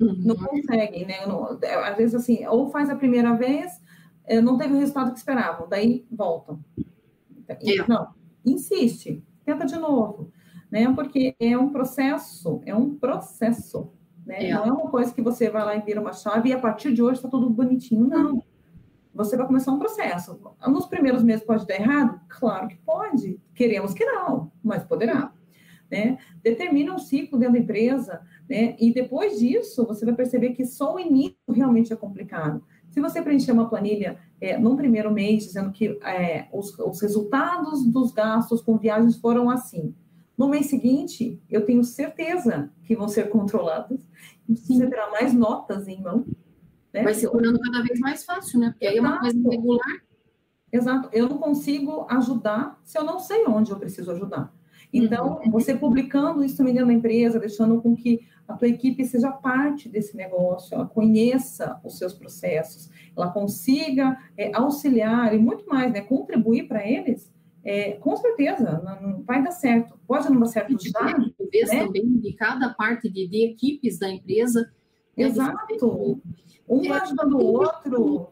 [0.00, 0.16] uhum.
[0.24, 1.26] não conseguem, né?
[1.26, 3.70] Não, às vezes, assim, ou faz a primeira vez,
[4.24, 6.58] é, não teve o resultado que esperavam, daí voltam.
[7.46, 7.86] É.
[7.86, 8.08] Não,
[8.44, 10.30] insiste, tenta de novo,
[10.70, 10.92] né?
[10.94, 13.90] Porque é um processo, é um processo,
[14.26, 14.48] né?
[14.48, 14.54] É.
[14.54, 16.92] Não é uma coisa que você vai lá e vira uma chave e a partir
[16.92, 18.42] de hoje está tudo bonitinho, não.
[19.14, 20.38] Você vai começar um processo.
[20.68, 22.20] Nos primeiros meses pode dar errado?
[22.28, 23.40] Claro que pode.
[23.54, 25.32] Queremos que não, mas poderá.
[25.90, 26.18] Né?
[26.42, 28.76] Determina um ciclo dentro da empresa, né?
[28.78, 32.62] E depois disso, você vai perceber que só o início realmente é complicado.
[32.90, 37.84] Se você preencher uma planilha é, num primeiro mês, dizendo que é, os, os, resultados
[37.86, 39.94] dos gastos com viagens foram assim,
[40.36, 44.00] no mês seguinte, eu tenho certeza que vão ser controlados,
[44.48, 46.24] você terá mais notas em mão.
[46.92, 47.02] Né?
[47.02, 48.70] Vai se tornando cada vez mais fácil, né?
[48.70, 50.02] Porque aí é uma coisa regular.
[50.72, 51.08] Exato.
[51.12, 54.54] Eu não consigo ajudar se eu não sei onde eu preciso ajudar.
[54.92, 55.50] Então, uhum.
[55.50, 59.88] você publicando isso também dentro da empresa, deixando com que a tua equipe seja parte
[59.88, 66.00] desse negócio, ela conheça os seus processos, ela consiga é, auxiliar e muito mais, né,
[66.00, 67.30] contribuir para eles,
[67.64, 69.98] é, com certeza, não, vai dar certo.
[70.06, 71.32] Pode não dar certo já, né?
[71.84, 74.72] também de cada parte de, de equipes da empresa.
[75.14, 76.22] Né, Exato.
[76.66, 78.28] Um vai ajudando o outro.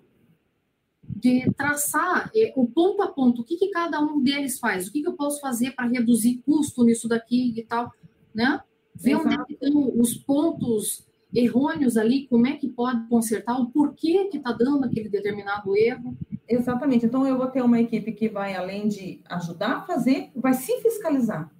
[1.19, 4.93] De traçar é, o ponto a ponto, o que, que cada um deles faz, o
[4.93, 7.91] que, que eu posso fazer para reduzir custo nisso daqui e tal,
[8.35, 8.61] né?
[8.95, 9.27] Ver Exato.
[9.27, 14.37] onde é estão os pontos errôneos ali, como é que pode consertar, o porquê que
[14.39, 16.17] está dando aquele determinado erro.
[16.49, 17.07] Exatamente.
[17.07, 20.81] Então, eu vou ter uma equipe que vai, além de ajudar a fazer, vai se
[20.81, 21.51] fiscalizar.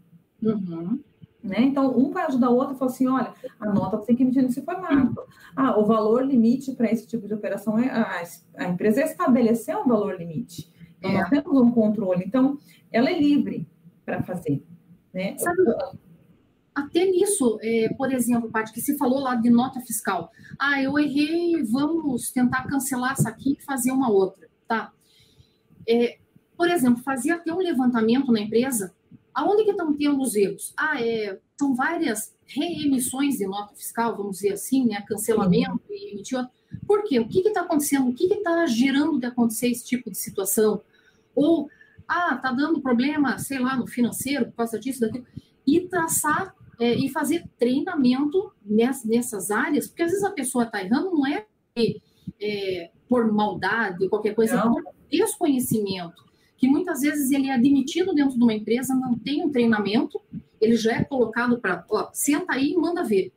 [0.43, 1.01] Uhum.
[1.47, 1.61] Né?
[1.61, 4.23] Então, um vai ajudar o outro e fala assim: olha, a nota você tem que
[4.25, 5.23] emitir nesse formato.
[5.55, 8.23] Ah, o valor limite para esse tipo de operação é a,
[8.57, 10.73] a empresa estabeleceu um valor limite.
[10.99, 11.19] Então, é.
[11.21, 12.25] nós temos um controle.
[12.27, 12.59] Então,
[12.91, 13.69] ela é livre
[14.05, 14.65] para fazer.
[15.15, 15.39] Né?
[15.39, 15.63] Sabe,
[16.75, 20.31] até nisso, é, por exemplo, parte que se falou lá de nota fiscal.
[20.59, 24.93] Ah, eu errei, vamos tentar cancelar essa aqui e fazer uma outra, tá?
[25.89, 26.19] É,
[26.57, 28.95] por exemplo, fazia até um levantamento na empresa,
[29.37, 30.73] aonde que estão tendo os erros?
[30.75, 35.05] Ah, é, são várias reemissões de nota fiscal, vamos dizer assim, né?
[35.07, 36.51] Cancelamento e emitir outra.
[36.87, 37.21] Por quê?
[37.21, 38.09] O que está acontecendo?
[38.09, 40.81] O que está gerando de acontecer esse tipo de situação?
[41.35, 41.69] Ou,
[42.09, 45.27] ah, está dando problema, sei lá, no financeiro, por causa disso, daquilo.
[45.67, 51.11] E traçar é, e fazer treinamento nessas áreas, porque às vezes a pessoa está errando,
[51.11, 51.45] não é,
[52.41, 54.79] é, por maldade, qualquer coisa, não.
[54.79, 56.25] é por desconhecimento,
[56.57, 60.21] que muitas vezes ele é admitido dentro de uma empresa, não tem um treinamento,
[60.61, 63.33] ele já é colocado para, senta aí e manda ver.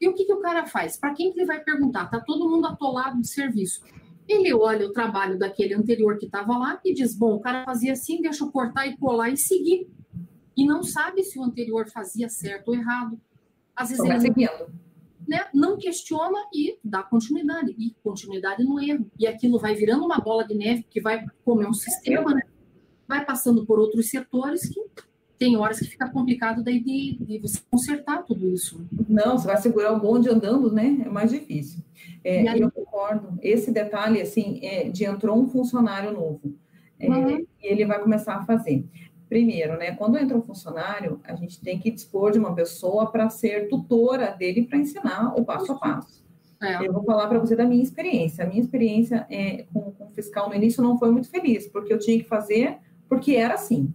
[0.00, 0.96] E o que, que o cara faz?
[0.96, 2.04] Para quem que ele vai perguntar?
[2.04, 3.82] Está todo mundo atolado de serviço.
[4.26, 7.92] Ele olha o trabalho daquele anterior que estava lá e diz: bom, o cara fazia
[7.92, 9.88] assim, deixa eu cortar e colar e seguir
[10.56, 13.20] e não sabe se o anterior fazia certo ou errado.
[13.74, 14.82] Às vezes ele seguindo.
[15.26, 19.08] Né, não questiona e dá continuidade, e continuidade no erro.
[19.18, 22.42] E aquilo vai virando uma bola de neve que vai comer um sistema, né?
[23.12, 24.80] Vai passando por outros setores que
[25.38, 28.86] tem horas que fica complicado daí de, de, você consertar tudo isso.
[29.08, 31.02] Não, você vai segurar o bonde andando, né?
[31.04, 31.82] É mais difícil.
[32.24, 32.60] É, aí...
[32.60, 33.38] Eu concordo.
[33.42, 36.40] Esse detalhe, assim, é, de entrou um funcionário novo.
[36.98, 37.46] É, uhum.
[37.60, 38.86] E ele vai começar a fazer.
[39.28, 43.28] Primeiro, né, quando entra um funcionário, a gente tem que dispor de uma pessoa para
[43.28, 46.22] ser tutora dele para ensinar o passo a passo.
[46.62, 46.86] É.
[46.86, 48.44] Eu vou falar para você da minha experiência.
[48.44, 51.98] A minha experiência é, com, com fiscal no início não foi muito feliz, porque eu
[51.98, 52.78] tinha que fazer
[53.12, 53.92] porque era assim.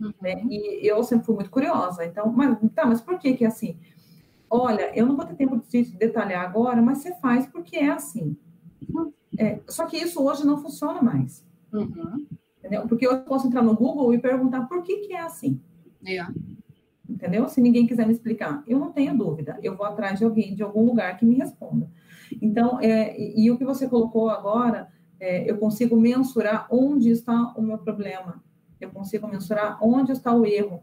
[0.00, 0.12] Uhum.
[0.20, 0.42] Né?
[0.50, 2.04] E eu sempre fui muito curiosa.
[2.04, 3.78] Então, mas, tá, mas por que que é assim?
[4.50, 8.36] Olha, eu não vou ter tempo de detalhar agora, mas você faz porque é assim.
[8.92, 9.12] Uhum.
[9.38, 11.46] É, só que isso hoje não funciona mais.
[11.72, 12.26] Uhum.
[12.58, 12.88] Entendeu?
[12.88, 15.60] Porque eu posso entrar no Google e perguntar por que, que é assim.
[16.04, 16.26] É.
[17.08, 17.48] Entendeu?
[17.48, 19.60] Se ninguém quiser me explicar, eu não tenho dúvida.
[19.62, 21.88] Eu vou atrás de alguém, de algum lugar que me responda.
[22.42, 24.88] Então, é, e, e o que você colocou agora,
[25.20, 28.44] é, eu consigo mensurar onde está o meu problema.
[28.80, 30.82] Eu consigo mensurar onde está o erro.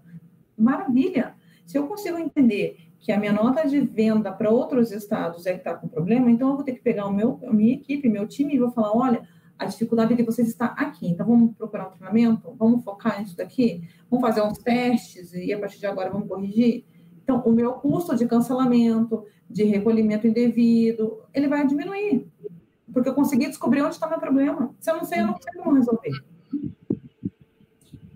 [0.57, 1.35] Maravilha!
[1.65, 5.59] Se eu consigo entender que a minha nota de venda para outros estados é que
[5.59, 8.27] está com problema, então eu vou ter que pegar o meu, a minha equipe, meu
[8.27, 9.27] time e vou falar, olha,
[9.57, 11.07] a dificuldade de vocês está aqui.
[11.07, 12.55] Então, vamos procurar um treinamento?
[12.57, 13.87] Vamos focar nisso daqui?
[14.09, 16.85] Vamos fazer uns testes e a partir de agora vamos corrigir?
[17.23, 22.27] Então, o meu custo de cancelamento, de recolhimento indevido, ele vai diminuir.
[22.91, 24.73] Porque eu consegui descobrir onde está meu problema.
[24.79, 26.11] Se eu não sei, eu não sei como resolver.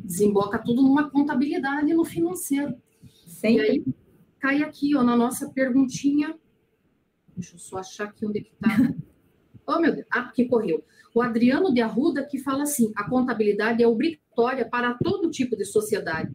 [0.08, 2.76] Desemboca tudo numa contabilidade no financeiro.
[3.28, 3.68] Sempre.
[3.68, 3.86] E aí,
[4.40, 6.34] cai aqui, ó, na nossa perguntinha.
[7.36, 8.94] Deixa eu só achar aqui onde é que está.
[9.68, 10.08] oh, meu Deus.
[10.10, 10.84] Ah, porque correu
[11.14, 15.66] o Adriano de Arruda, que fala assim: a contabilidade é obrigatória para todo tipo de
[15.66, 16.34] sociedade.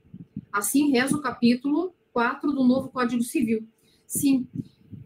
[0.53, 3.66] Assim reza o capítulo 4 do novo Código Civil.
[4.07, 4.47] Sim,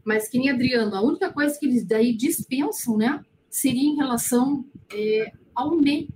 [0.05, 4.65] mas que nem Adriano, a única coisa que eles daí dispensam, né, seria em relação
[4.93, 6.09] é, ao MEI.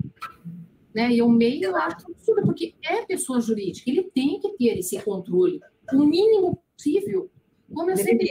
[0.95, 1.13] Né?
[1.13, 5.01] E o MEI eu acho absurdo, porque é pessoa jurídica, ele tem que ter esse
[5.03, 5.61] controle,
[5.93, 7.31] o mínimo possível.
[7.73, 8.29] Como eu sempre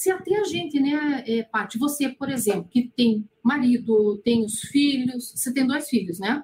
[0.00, 4.60] se até a gente, né, é, Paty, você, por exemplo, que tem marido, tem os
[4.60, 6.42] filhos, você tem dois filhos, né?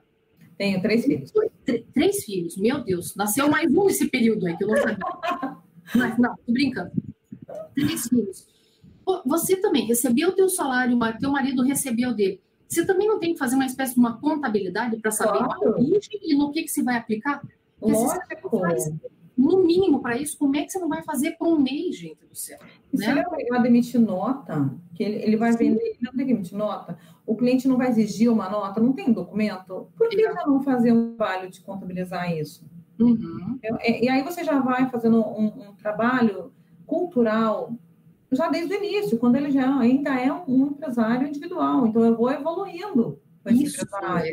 [0.58, 1.32] Tenho três filhos.
[1.94, 4.98] três filhos, meu Deus, nasceu mais um nesse período aí, que eu não sabia.
[5.94, 6.90] Mas, não, tô brincando.
[7.74, 8.46] Três filhos.
[9.24, 12.42] Você também recebeu o teu salário, teu marido recebeu dele.
[12.68, 15.76] Você também não tem que fazer uma espécie de uma contabilidade para saber claro.
[15.78, 17.42] e no que, que você vai aplicar?
[17.80, 21.96] Lógico no mínimo para isso, como é que você não vai fazer por um mês,
[21.96, 22.58] gente do céu?
[22.92, 23.04] Né?
[23.04, 25.58] se ele é obrigado a emitir nota, que ele, ele vai Sim.
[25.58, 28.94] vender, ele não tem que emitir nota, o cliente não vai exigir uma nota, não
[28.94, 32.64] tem documento, por que já não fazer um trabalho de contabilizar isso?
[32.98, 33.58] Uhum.
[33.82, 36.50] E, e, aí você já vai fazendo um, um, trabalho
[36.86, 37.74] cultural
[38.32, 41.86] já desde o início, quando ele já ainda é um, empresário individual.
[41.86, 44.26] Então eu vou evoluindo com esse isso, empresário.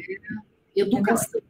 [0.75, 1.41] É educação.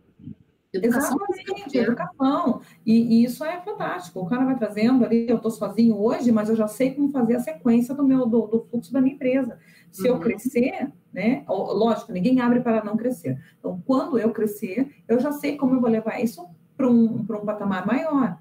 [0.74, 2.62] Educação Exatamente, educação.
[2.84, 4.20] E, e, isso é fantástico.
[4.20, 7.36] O cara vai trazendo ali, eu estou sozinho hoje, mas eu já sei como fazer
[7.36, 9.60] a sequência do meu do, do fluxo da minha empresa.
[9.92, 10.16] Se uhum.
[10.16, 11.46] eu crescer, né?
[11.48, 13.40] Lógico, ninguém abre para não crescer.
[13.60, 16.44] Então, quando eu crescer, eu já sei como eu vou levar isso
[16.76, 18.40] para um, um patamar maior.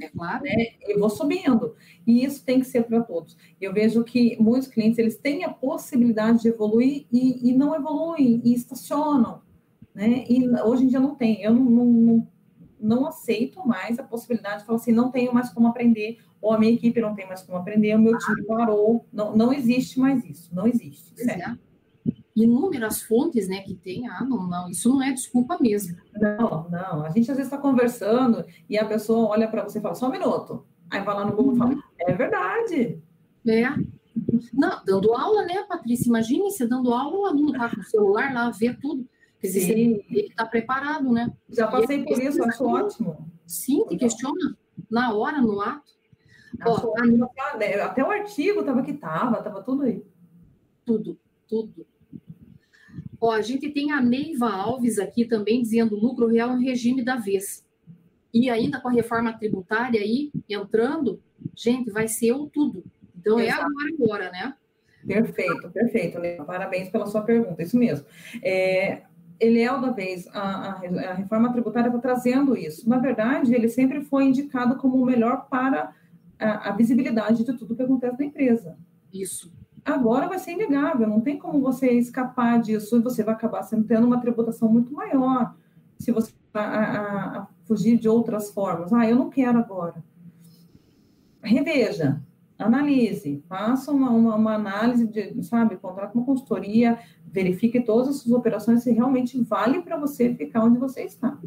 [0.00, 0.44] É claro.
[0.44, 0.66] Né?
[0.82, 1.74] Eu vou subindo.
[2.06, 3.36] E isso tem que ser para todos.
[3.60, 8.40] Eu vejo que muitos clientes eles têm a possibilidade de evoluir e, e não evoluem
[8.44, 9.42] e estacionam
[9.94, 10.24] né?
[10.28, 11.42] E hoje em dia não tem.
[11.42, 12.28] Eu não, não,
[12.80, 16.58] não aceito mais a possibilidade de falar assim, não tenho mais como aprender, ou a
[16.58, 19.06] minha equipe não tem mais como aprender, o meu time parou.
[19.12, 21.12] Não, não existe mais isso, não existe.
[21.28, 21.54] É.
[22.42, 25.96] Inúmeras fontes, né, que tem, ah, não, não, isso não é desculpa mesmo.
[26.14, 27.04] Não, não.
[27.04, 30.08] A gente às vezes está conversando e a pessoa olha para você e fala, só
[30.08, 30.64] um minuto.
[30.90, 31.82] Aí vai lá no Google e fala, uhum.
[31.98, 33.02] é verdade.
[33.46, 33.68] É.
[34.52, 36.08] Não, dando aula, né, Patrícia?
[36.08, 39.06] Imagine você dando aula, o aluno tá com o celular lá, vê tudo.
[39.40, 41.32] Quer dizer, ele está preparado, né?
[41.48, 43.26] Já passei por isso, acho ótimo.
[43.46, 44.56] Sim, te questiona
[44.90, 45.90] na hora, no ato.
[46.66, 46.94] Ó,
[47.82, 50.04] até o artigo estava que estava, estava tudo aí.
[50.84, 51.18] Tudo,
[51.48, 51.86] tudo.
[53.20, 57.16] Ó, a gente tem a Neiva Alves aqui também dizendo lucro real em regime da
[57.16, 57.66] vez.
[58.32, 61.20] E ainda com a reforma tributária aí entrando,
[61.54, 62.84] gente, vai ser o tudo.
[63.18, 63.60] Então é Exato.
[63.60, 64.54] é agora, agora, né?
[65.06, 66.44] Perfeito, perfeito, Neiva.
[66.44, 68.06] Parabéns pela sua pergunta, isso mesmo.
[68.42, 69.02] É,
[69.38, 72.88] ele é o da vez, a, a, a reforma tributária está trazendo isso.
[72.88, 75.94] Na verdade, ele sempre foi indicado como o melhor para
[76.38, 78.76] a, a, visibilidade de tudo que acontece na empresa.
[79.12, 79.50] Isso.
[79.84, 83.84] Agora vai ser inegável, não tem como você escapar disso e você vai acabar sendo,
[83.84, 85.54] tendo uma tributação muito maior
[85.98, 88.92] se você a, fugir de outras formas.
[88.92, 90.02] Ah, eu não quero agora.
[91.42, 92.20] Reveja,
[92.58, 98.34] analise, faça uma, uma, uma, análise de, sabe, contrate uma consultoria, verifique todas as suas
[98.34, 101.38] operações se realmente vale para você ficar onde você está.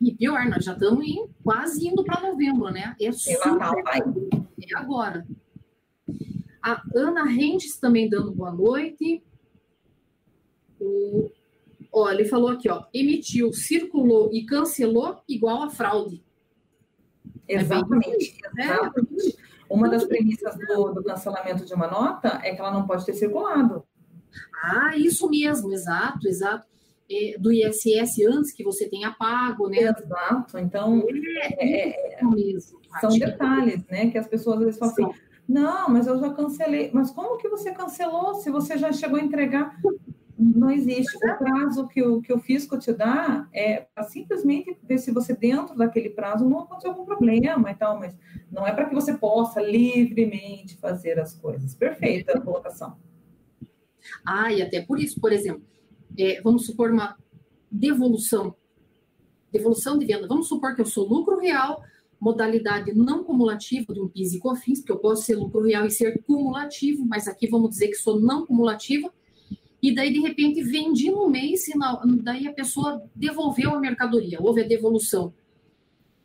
[0.00, 2.94] E pior, nós já estamos em, quase indo para novembro, né?
[3.00, 3.56] É, super...
[4.60, 5.26] é agora.
[6.66, 9.22] A Ana Rendes também dando boa noite.
[10.80, 11.30] O...
[11.92, 16.24] Ó, ele falou aqui, ó, emitiu, circulou e cancelou igual a fraude.
[17.46, 18.36] Exatamente.
[18.58, 19.38] É exatamente.
[19.70, 23.14] Uma das premissas do, do cancelamento de uma nota é que ela não pode ter
[23.14, 23.84] circulado.
[24.60, 26.66] Ah, isso mesmo, exato, exato.
[27.08, 29.78] É, do ISS antes que você tenha pago, né?
[29.82, 34.10] Exato, então é, é, é mesmo, são detalhes, né?
[34.10, 36.90] Que as pessoas às vezes falam assim, não, mas eu já cancelei.
[36.92, 39.78] Mas como que você cancelou se você já chegou a entregar?
[40.38, 41.16] Não existe.
[41.16, 45.76] O prazo que o, que o fisco te dá é simplesmente ver se você, dentro
[45.76, 48.16] daquele prazo, não aconteceu algum problema e tal, mas
[48.50, 51.74] não é para que você possa livremente fazer as coisas.
[51.74, 52.96] Perfeita a colocação.
[54.24, 55.62] Ah, e até por isso, por exemplo,
[56.18, 57.16] é, vamos supor uma
[57.70, 58.54] devolução,
[59.52, 60.26] devolução de venda.
[60.26, 61.82] Vamos supor que eu sou lucro real,
[62.20, 66.22] modalidade não cumulativa do PIS e COFINS, porque eu posso ser lucro real e ser
[66.22, 69.12] cumulativo, mas aqui vamos dizer que sou não cumulativa
[69.82, 74.38] e daí de repente vendi no mês e na, daí a pessoa devolveu a mercadoria,
[74.40, 75.32] houve a devolução.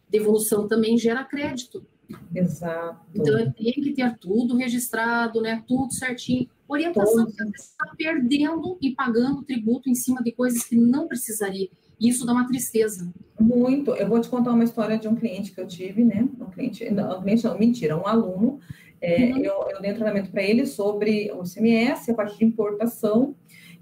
[0.10, 1.86] Devolução também gera crédito.
[2.34, 3.06] Exato.
[3.14, 5.64] Então tem que ter tudo registrado, né?
[5.68, 6.50] Tudo certinho.
[6.68, 11.70] Orientação que você está perdendo e pagando tributo em cima de coisas que não precisaria.
[12.02, 13.14] Isso dá uma tristeza.
[13.40, 13.92] Muito.
[13.92, 16.28] Eu vou te contar uma história de um cliente que eu tive, né?
[16.40, 18.60] Um cliente, não, um cliente não, mentira, um aluno.
[19.00, 19.38] É, uhum.
[19.38, 23.36] eu, eu dei um treinamento para ele sobre o CMS, a parte de importação,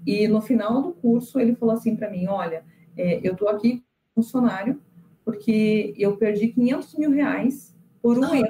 [0.06, 2.62] e no final do curso, ele falou assim para mim: Olha,
[2.96, 3.82] é, eu estou aqui
[4.14, 4.78] funcionário
[5.24, 8.48] porque eu perdi 500 mil reais por um erro.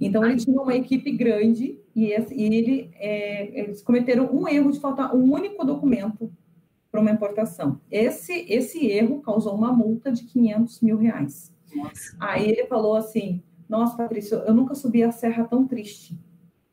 [0.00, 5.14] Então, ele tinha uma equipe grande e, ele, é, eles cometeram um erro de faltar
[5.14, 6.30] um único documento
[6.92, 7.80] para uma importação.
[7.90, 11.50] Esse, esse erro causou uma multa de 500 mil reais.
[11.74, 12.14] Nossa.
[12.20, 16.20] Aí ele falou assim: Nossa, Patrícia, eu nunca subi a serra tão triste.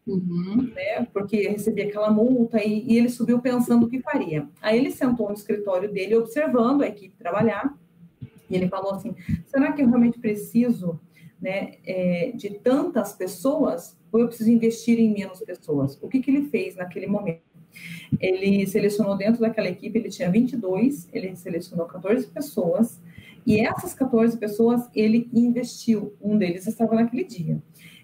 [0.06, 0.72] Uhum.
[0.74, 4.50] Né, porque recebia aquela multa e, e, ele subiu pensando o que faria.
[4.60, 7.78] Aí ele sentou no escritório dele observando a equipe trabalhar
[8.50, 9.16] e ele falou assim:
[9.46, 11.00] será que eu realmente preciso
[11.40, 15.98] né, é, de tantas pessoas ou eu preciso investir em menos pessoas?
[16.02, 17.49] O que, que ele fez naquele momento?
[18.20, 23.00] Ele selecionou dentro daquela equipe, ele tinha 22, ele selecionou 14 pessoas
[23.46, 26.14] e essas 14 pessoas ele investiu.
[26.22, 27.62] Um deles estava naquele dia.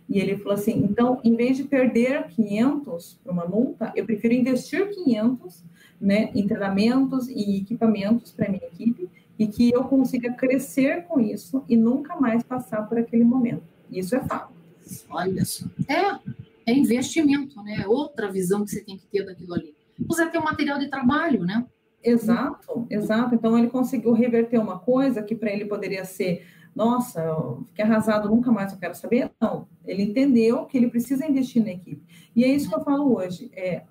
[0.07, 4.33] E ele falou assim: então, em vez de perder 500 para uma multa, eu prefiro
[4.33, 5.63] investir 500
[5.99, 11.19] né, em treinamentos e equipamentos para a minha equipe e que eu consiga crescer com
[11.19, 13.63] isso e nunca mais passar por aquele momento.
[13.91, 14.53] Isso é fato.
[15.09, 15.65] Olha só.
[15.87, 16.19] É,
[16.65, 17.81] é investimento, né?
[17.83, 19.73] É outra visão que você tem que ter daquilo ali.
[20.07, 21.65] Você tem um material de trabalho, né?
[22.03, 23.33] Exato, exato.
[23.33, 26.45] Então ele conseguiu reverter uma coisa que para ele poderia ser,
[26.75, 27.21] nossa,
[27.67, 29.31] fiquei arrasado, nunca mais eu quero saber.
[29.41, 32.05] Não, ele entendeu que ele precisa investir na equipe.
[32.35, 33.49] E é isso que eu falo hoje.
[33.53, 33.83] É,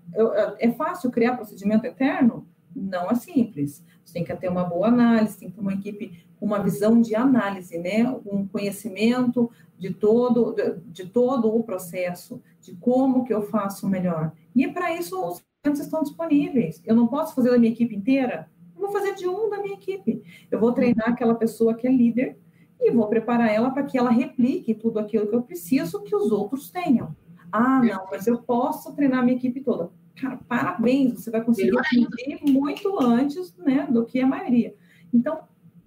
[0.58, 2.46] é fácil criar procedimento eterno?
[2.74, 3.84] Não é simples.
[4.04, 7.00] Você tem que ter uma boa análise, tem que ter uma equipe com uma visão
[7.00, 8.08] de análise, né?
[8.26, 10.54] Um conhecimento de todo,
[10.86, 14.32] de todo o processo, de como que eu faço melhor.
[14.54, 16.82] E para isso os estão disponíveis.
[16.84, 19.74] Eu não posso fazer da minha equipe inteira, eu vou fazer de um da minha
[19.74, 20.22] equipe.
[20.50, 22.38] Eu vou treinar aquela pessoa que é líder
[22.80, 26.30] e vou preparar ela para que ela replique tudo aquilo que eu preciso que os
[26.30, 27.16] outros tenham.
[27.50, 29.90] Ah, não, mas eu posso treinar minha equipe toda.
[30.20, 34.74] Cara, parabéns, você vai conseguir aprender muito antes né, do que a maioria.
[35.12, 35.40] Então,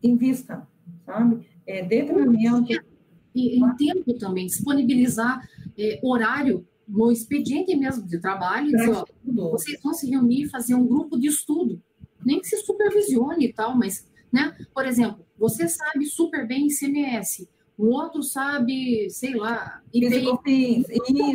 [0.04, 0.68] invista,
[1.06, 1.48] sabe?
[1.66, 2.74] É, dê treinamento.
[3.34, 5.48] E em tempo também, disponibilizar
[5.78, 10.88] é, horário no expediente mesmo de trabalho, ó, vocês vão se reunir e fazer um
[10.88, 11.82] grupo de estudo,
[12.26, 14.56] nem que se supervisione e tal, mas, né?
[14.74, 17.48] Por exemplo, você sabe super bem ICMS,
[17.78, 20.84] o outro sabe, sei lá, IPI.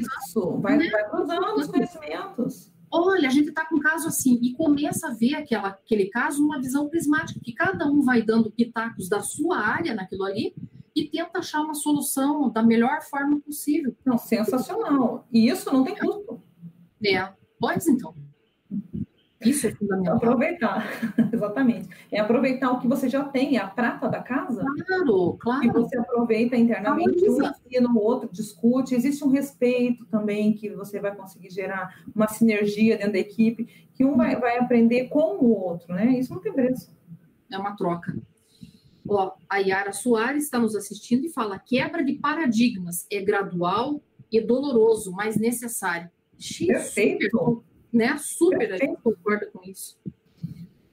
[0.00, 0.90] Isso, vai, né?
[0.90, 2.71] vai cruzando os conhecimentos.
[2.94, 6.42] Olha, a gente está com um caso assim, e começa a ver aquela, aquele caso
[6.42, 10.54] numa visão prismática, que cada um vai dando pitacos da sua área naquilo ali,
[10.94, 13.96] e tenta achar uma solução da melhor forma possível.
[14.04, 15.26] Não, sensacional.
[15.32, 16.42] E isso não tem custo.
[17.02, 18.14] É, pode então.
[19.44, 20.16] Isso é fundamental.
[20.16, 20.86] Aproveitar,
[21.32, 21.88] exatamente.
[22.10, 24.64] É aproveitar o que você já tem, é a prata da casa.
[24.86, 25.60] Claro, claro.
[25.60, 28.94] Que você aproveita internamente, um ensina, o outro discute.
[28.94, 34.04] Existe um respeito também que você vai conseguir gerar uma sinergia dentro da equipe, que
[34.04, 36.18] um vai, vai aprender com o outro, né?
[36.18, 36.90] Isso não tem preço.
[37.50, 38.16] É uma troca.
[39.08, 44.40] Ó, a Yara Soares está nos assistindo e fala: quebra de paradigmas é gradual e
[44.40, 46.10] doloroso, mas necessário.
[46.66, 47.64] Perfeito.
[47.92, 48.18] Super, né?
[48.18, 48.90] Super, Perfeito.
[48.90, 49.98] gente concorda com isso.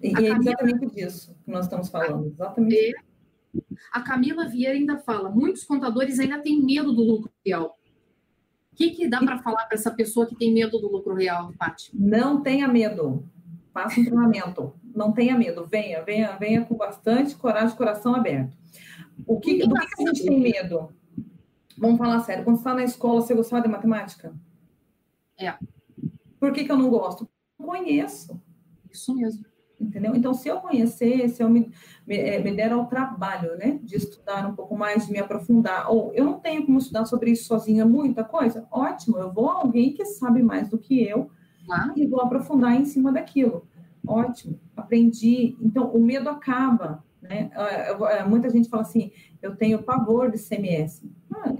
[0.02, 2.28] E é Camila, exatamente disso que nós estamos falando.
[2.28, 2.96] Exatamente.
[2.96, 3.60] É,
[3.92, 7.78] a Camila Vieira ainda fala: muitos contadores ainda têm medo do lucro real.
[8.72, 11.54] O que, que dá para falar para essa pessoa que tem medo do lucro real,
[11.58, 11.92] Paty?
[11.94, 13.26] Não tenha medo.
[13.74, 18.56] Faça um treinamento não tenha medo, venha, venha, venha com bastante coragem, coração aberto.
[19.26, 20.94] O que, do que, que a gente tem medo?
[21.78, 24.34] Vamos falar sério, quando você está na escola, você gostava de matemática?
[25.40, 25.54] É.
[26.40, 27.28] Por que, que eu não gosto?
[27.60, 28.42] Não conheço.
[28.92, 29.46] Isso mesmo.
[29.80, 30.14] Entendeu?
[30.14, 31.72] Então, se eu conhecer, se eu me,
[32.06, 35.90] me, é, me der ao trabalho, né, de estudar um pouco mais, de me aprofundar,
[35.90, 39.60] ou eu não tenho como estudar sobre isso sozinha, muita coisa, ótimo, eu vou a
[39.60, 41.32] alguém que sabe mais do que eu
[41.72, 41.94] ah.
[41.96, 43.66] e vou aprofundar em cima daquilo.
[44.06, 45.56] Ótimo, aprendi.
[45.62, 47.04] Então, o medo acaba.
[47.22, 47.50] Né?
[47.54, 49.12] É, muita gente fala assim:
[49.42, 51.04] eu tenho pavor de CMS.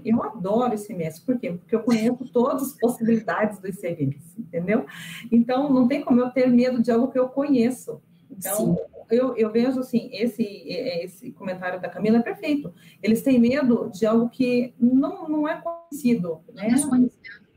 [0.04, 1.52] Eu adoro ICMS, por quê?
[1.52, 4.86] Porque eu conheço todas as possibilidades do ICMS, entendeu?
[5.32, 8.02] Então, não tem como eu ter medo de algo que eu conheço.
[8.30, 8.78] Então,
[9.10, 12.74] eu, eu, vejo assim: esse, esse comentário da Camila é perfeito.
[13.02, 16.42] Eles têm medo de algo que não, não é conhecido.
[16.54, 16.70] Né?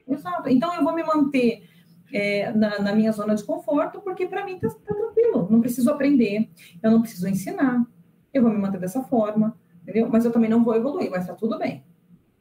[0.08, 0.48] Exato.
[0.48, 1.62] Então, eu vou me manter
[2.12, 5.90] é, na, na, minha zona de conforto, porque para mim está tá tranquilo, não preciso
[5.90, 6.50] aprender,
[6.82, 7.86] eu não preciso ensinar,
[8.34, 10.08] eu vou me manter dessa forma, entendeu?
[10.10, 11.82] Mas eu também não vou evoluir, mas está tudo bem.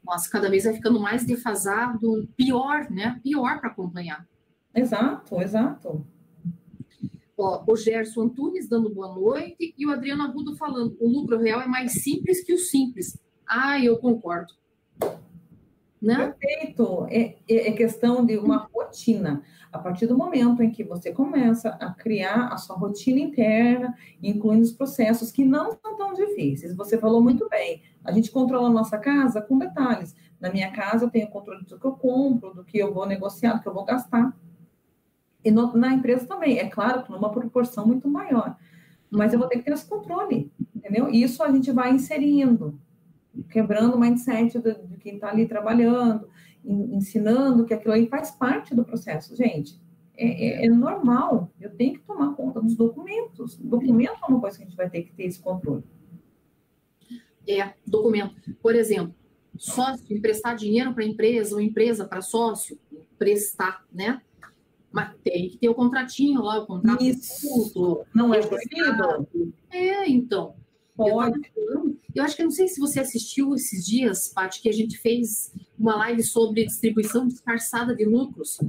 [0.04, 3.20] Nossa, cada vez vai ficando mais defasado, pior, né?
[3.24, 4.28] Pior para acompanhar.
[4.74, 6.06] Exato, exato.
[7.38, 11.62] Ó, o Gerson Antunes dando boa noite e o Adriano Arrudo falando: o lucro real
[11.62, 13.20] é mais simples que o simples.
[13.47, 14.54] Ah, eu concordo.
[16.02, 16.34] Né?
[16.39, 17.06] Perfeito.
[17.10, 19.43] É, é, é questão de uma rotina.
[19.72, 24.64] A partir do momento em que você começa a criar a sua rotina interna, incluindo
[24.64, 26.76] os processos que não são tão difíceis.
[26.76, 27.82] Você falou muito bem.
[28.04, 30.16] A gente controla a nossa casa com detalhes.
[30.39, 33.54] Na minha casa, eu tenho controle do que eu compro, do que eu vou negociar,
[33.54, 34.36] do que eu vou gastar.
[35.43, 36.58] E no, na empresa também.
[36.58, 38.58] É claro que numa proporção muito maior.
[39.10, 41.10] Mas eu vou ter que ter esse controle, entendeu?
[41.10, 42.80] E isso a gente vai inserindo
[43.49, 46.28] quebrando o mindset de, de quem está ali trabalhando,
[46.64, 49.36] ensinando que aquilo aí faz parte do processo.
[49.36, 49.80] Gente,
[50.16, 53.58] é, é, é, normal, eu tenho que tomar conta dos documentos.
[53.58, 55.84] Documento é uma coisa que a gente vai ter que ter esse controle.
[57.48, 58.36] É, documento.
[58.62, 59.16] Por exemplo,
[59.58, 62.78] sócio emprestar dinheiro para empresa ou empresa para sócio,
[63.18, 64.22] prestar, né?
[64.92, 67.04] Mas tem que ter o contratinho lá, o contrato.
[67.04, 69.28] Isso, não é proibido?
[69.70, 70.56] É, então.
[70.96, 71.39] Pode.
[71.56, 74.74] Eu, eu, acho que eu não sei se você assistiu esses dias, Paty, que a
[74.74, 78.60] gente fez uma live sobre distribuição disfarçada de lucros.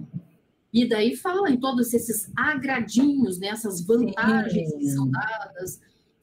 [0.73, 4.79] E daí fala em todos esses agradinhos, né, essas vantagens Sim.
[4.79, 5.81] que são dadas.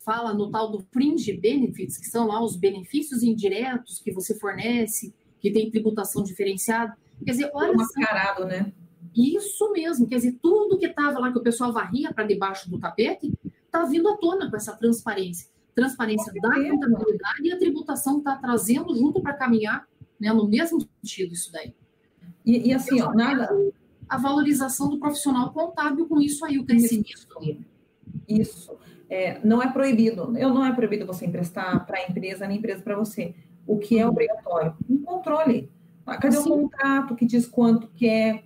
[0.10, 5.14] Fala no tal do fringe benefits, que são lá os benefícios indiretos que você fornece,
[5.39, 6.97] que tem tributação diferenciada.
[7.24, 7.74] Quer dizer, olha.
[7.74, 8.74] Mascarado, né?
[9.16, 12.80] Isso mesmo, quer dizer, tudo que estava lá que o pessoal varria para debaixo do
[12.80, 13.32] tapete,
[13.64, 15.47] está vindo à tona com essa transparência.
[15.76, 19.88] Transparência da contabilidade e a tributação está trazendo junto para caminhar
[20.20, 21.72] né, no mesmo sentido isso daí.
[22.43, 23.47] E, e assim, ó, nada...
[24.07, 27.28] A valorização do profissional contábil com isso aí, o crescimento.
[28.28, 28.76] Isso.
[29.10, 30.38] É, não é proibido.
[30.38, 33.34] Eu não é proibido você emprestar para a empresa, nem empresa para você.
[33.66, 34.12] O que é uhum.
[34.12, 34.76] obrigatório?
[34.89, 35.70] Um controle.
[36.05, 36.49] Ah, cadê Sim.
[36.49, 38.43] o contrato que diz quanto que é,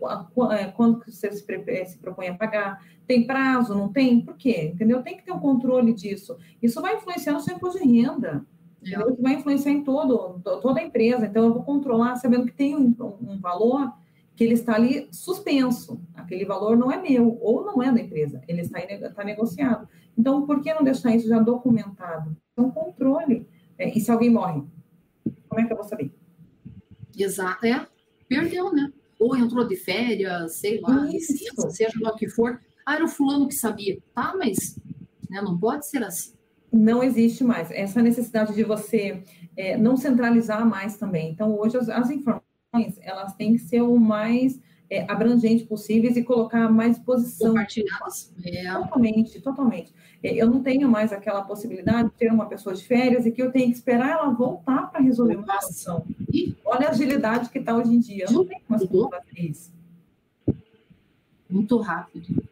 [0.52, 1.46] é quanto que você se,
[1.86, 2.84] se propõe a pagar?
[3.08, 4.22] Tem prazo, não tem?
[4.22, 4.72] Por quê?
[4.74, 5.02] Entendeu?
[5.02, 6.38] Tem que ter um controle disso.
[6.62, 8.46] Isso vai influenciar no seu imposto de renda.
[8.82, 9.12] Entendeu?
[9.12, 11.26] Isso vai influenciar em todo, toda a empresa.
[11.26, 13.94] Então, eu vou controlar sabendo que tem um, um valor
[14.36, 16.02] que ele está ali suspenso.
[16.16, 19.88] Aquele valor não é meu, ou não é da empresa, ele está, está negociado.
[20.18, 22.36] Então, por que não deixar isso já documentado?
[22.56, 23.48] É um controle.
[23.78, 24.64] É, e se alguém morre,
[25.50, 26.14] como é que eu vou saber?
[27.18, 27.88] Exato, é.
[28.28, 28.92] Perdeu, né?
[29.20, 32.60] Ou entrou de férias, sei lá, licença, seja lá o que for.
[32.86, 33.98] Ah, era o fulano que sabia.
[34.14, 34.80] Tá, mas
[35.30, 36.34] né, não pode ser assim.
[36.72, 37.70] Não existe mais.
[37.72, 39.24] Essa necessidade de você
[39.56, 41.32] é, não centralizar mais também.
[41.32, 44.60] Então, hoje, as, as informações elas têm que ser o mais
[44.94, 47.50] é, abrangente possíveis e colocar mais posição.
[47.50, 48.32] Compartilhadas.
[48.46, 48.72] É.
[48.72, 49.94] Totalmente, totalmente.
[50.22, 53.42] É, eu não tenho mais aquela possibilidade de ter uma pessoa de férias e que
[53.42, 56.06] eu tenho que esperar ela voltar para resolver uma situação.
[56.64, 58.26] Olha a agilidade que está hoje em dia.
[58.26, 59.74] Eu não tenho mais como fazer isso.
[61.50, 62.44] Muito rápido.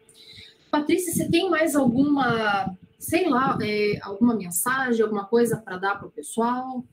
[0.72, 6.08] Patrícia, você tem mais alguma, sei lá, é, alguma mensagem, alguma coisa para dar para
[6.08, 6.84] o pessoal?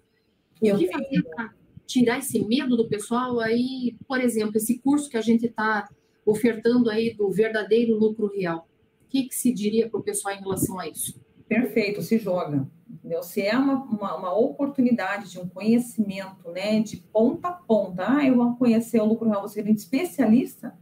[0.60, 1.54] Eu o que fazer para
[1.88, 5.88] tirar esse medo do pessoal aí, por exemplo, esse curso que a gente está
[6.24, 8.68] ofertando aí do verdadeiro lucro real.
[9.06, 11.18] O que, que se diria para o pessoal em relação a isso?
[11.48, 12.68] Perfeito, se joga.
[12.90, 13.22] Entendeu?
[13.22, 18.26] Se é uma, uma, uma, oportunidade de um conhecimento né, de ponta a ponta, ah,
[18.26, 20.74] eu vou conhecer o lucro real, você é um especialista.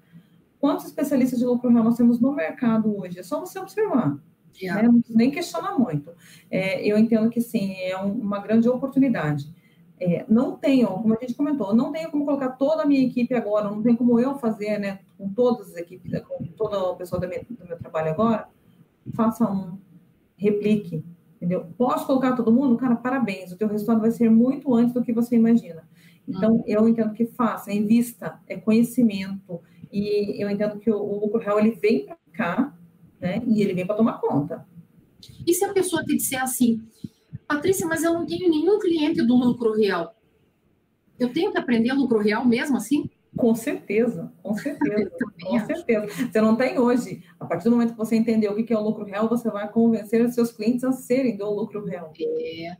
[0.58, 3.20] Quantos especialistas de lucro real nós temos no mercado hoje?
[3.20, 4.18] É só você observar.
[4.60, 4.82] Yeah.
[4.82, 4.88] Né?
[4.88, 6.10] Não nem questionar muito.
[6.50, 9.48] É, eu entendo que sim, é um, uma grande oportunidade.
[9.98, 13.34] É, não tenho, como a gente comentou, não tenho como colocar toda a minha equipe
[13.34, 17.18] agora, não tem como eu fazer, né, com todas as equipes, com toda a pessoa
[17.18, 18.48] do meu, do meu trabalho agora.
[19.14, 19.78] Faça um,
[20.36, 21.02] replique,
[21.36, 21.66] entendeu?
[21.78, 22.76] Posso colocar todo mundo?
[22.76, 25.88] Cara, parabéns, o teu resultado vai ser muito antes do que você imagina.
[26.28, 26.64] Então, uhum.
[26.66, 29.60] eu entendo que faça, invista, é conhecimento,
[29.92, 32.76] e eu entendo que o, o lucro real, ele vem para cá,
[33.20, 34.66] né, e ele vem para tomar conta.
[35.46, 36.82] E se a pessoa te disser assim,
[37.46, 40.14] Patrícia, mas eu não tenho nenhum cliente do lucro real.
[41.18, 43.08] Eu tenho que aprender lucro real mesmo assim?
[43.36, 45.10] Com certeza, com certeza,
[45.44, 46.06] com certeza.
[46.30, 47.22] Você não tem hoje.
[47.38, 49.70] A partir do momento que você entender o que é o lucro real, você vai
[49.70, 52.12] convencer os seus clientes a serem do lucro real.
[52.18, 52.76] É.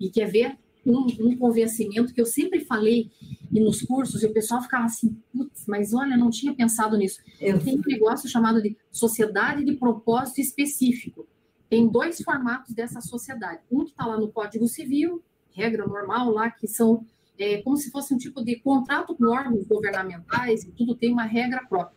[0.00, 3.10] E quer ver um, um convencimento que eu sempre falei
[3.52, 7.20] e nos cursos, e o pessoal ficava assim, putz, mas olha, não tinha pensado nisso.
[7.40, 7.58] Eu...
[7.58, 11.26] Tem um negócio chamado de sociedade de propósito específico
[11.68, 13.60] tem dois formatos dessa sociedade.
[13.70, 17.04] Um que está lá no Código Civil, regra normal lá, que são
[17.38, 21.24] é, como se fosse um tipo de contrato com órgãos governamentais, e tudo tem uma
[21.24, 21.96] regra própria.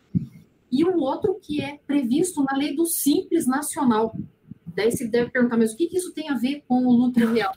[0.70, 4.16] E o um outro que é previsto na lei do Simples Nacional.
[4.66, 7.30] Daí você deve perguntar, mas o que, que isso tem a ver com o lucro
[7.32, 7.54] real?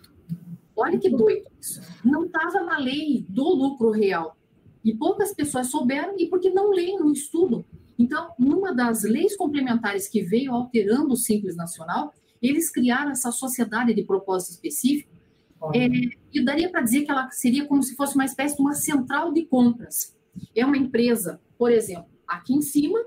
[0.76, 1.82] Olha que doido isso.
[2.04, 4.36] Não estava na lei do lucro real.
[4.84, 7.64] E poucas pessoas souberam, e porque não leem, não estudam.
[7.98, 13.94] Então, numa das leis complementares que veio alterando o Simples Nacional, eles criaram essa sociedade
[13.94, 15.16] de propósito específico,
[15.74, 15.88] é,
[16.34, 19.32] e daria para dizer que ela seria como se fosse uma espécie de uma central
[19.32, 20.16] de compras.
[20.54, 23.00] É uma empresa, por exemplo, aqui em cima,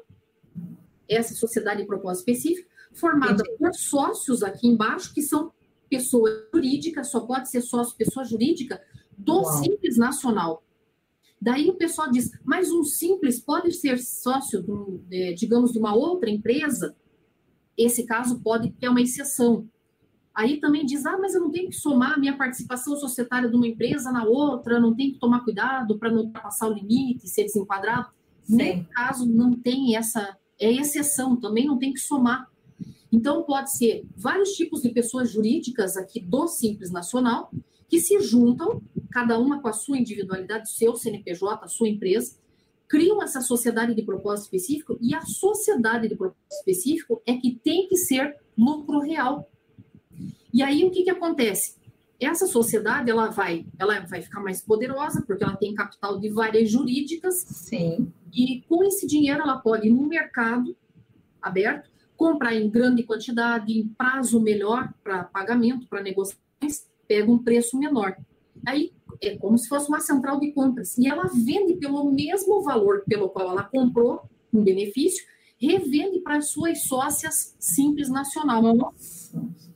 [1.09, 3.59] essa sociedade de propósito específico, formada Entendi.
[3.59, 5.53] por sócios aqui embaixo, que são
[5.89, 8.80] pessoa jurídica, só pode ser sócio pessoa jurídica
[9.16, 9.62] do Uau.
[9.62, 10.62] Simples Nacional.
[11.41, 14.62] Daí o pessoal diz, mas um simples pode ser sócio,
[15.09, 16.97] de, digamos, de uma outra empresa?
[17.76, 19.68] Esse caso pode ter uma exceção.
[20.34, 23.57] Aí também diz, ah, mas eu não tenho que somar a minha participação societária de
[23.57, 27.45] uma empresa na outra, não tenho que tomar cuidado para não ultrapassar o limite, ser
[27.45, 28.09] desenquadrado.
[28.49, 32.49] Nesse caso, não tem essa, é exceção, também não tem que somar.
[33.12, 37.51] Então, pode ser vários tipos de pessoas jurídicas aqui do Simples Nacional,
[37.89, 42.36] que se juntam, cada uma com a sua individualidade, seu CNPJ, a sua empresa,
[42.86, 47.86] criam essa sociedade de propósito específico e a sociedade de propósito específico é que tem
[47.89, 49.49] que ser lucro real.
[50.53, 51.76] E aí o que, que acontece?
[52.18, 56.70] Essa sociedade ela vai, ela vai ficar mais poderosa porque ela tem capital de várias
[56.70, 57.41] jurídicas.
[57.41, 58.12] Sim.
[58.32, 60.76] E com esse dinheiro ela pode ir no mercado
[61.41, 67.78] aberto, comprar em grande quantidade, em prazo melhor para pagamento, para negociações pega um preço
[67.78, 68.16] menor.
[68.66, 70.96] Aí é como se fosse uma central de compras.
[70.98, 75.24] E ela vende pelo mesmo valor pelo qual ela comprou um benefício,
[75.61, 78.62] revende para as suas sócias Simples Nacional.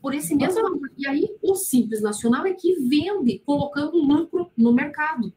[0.00, 0.90] Por esse mesmo valor.
[0.96, 5.32] E aí, o Simples Nacional é que vende, colocando lucro no mercado.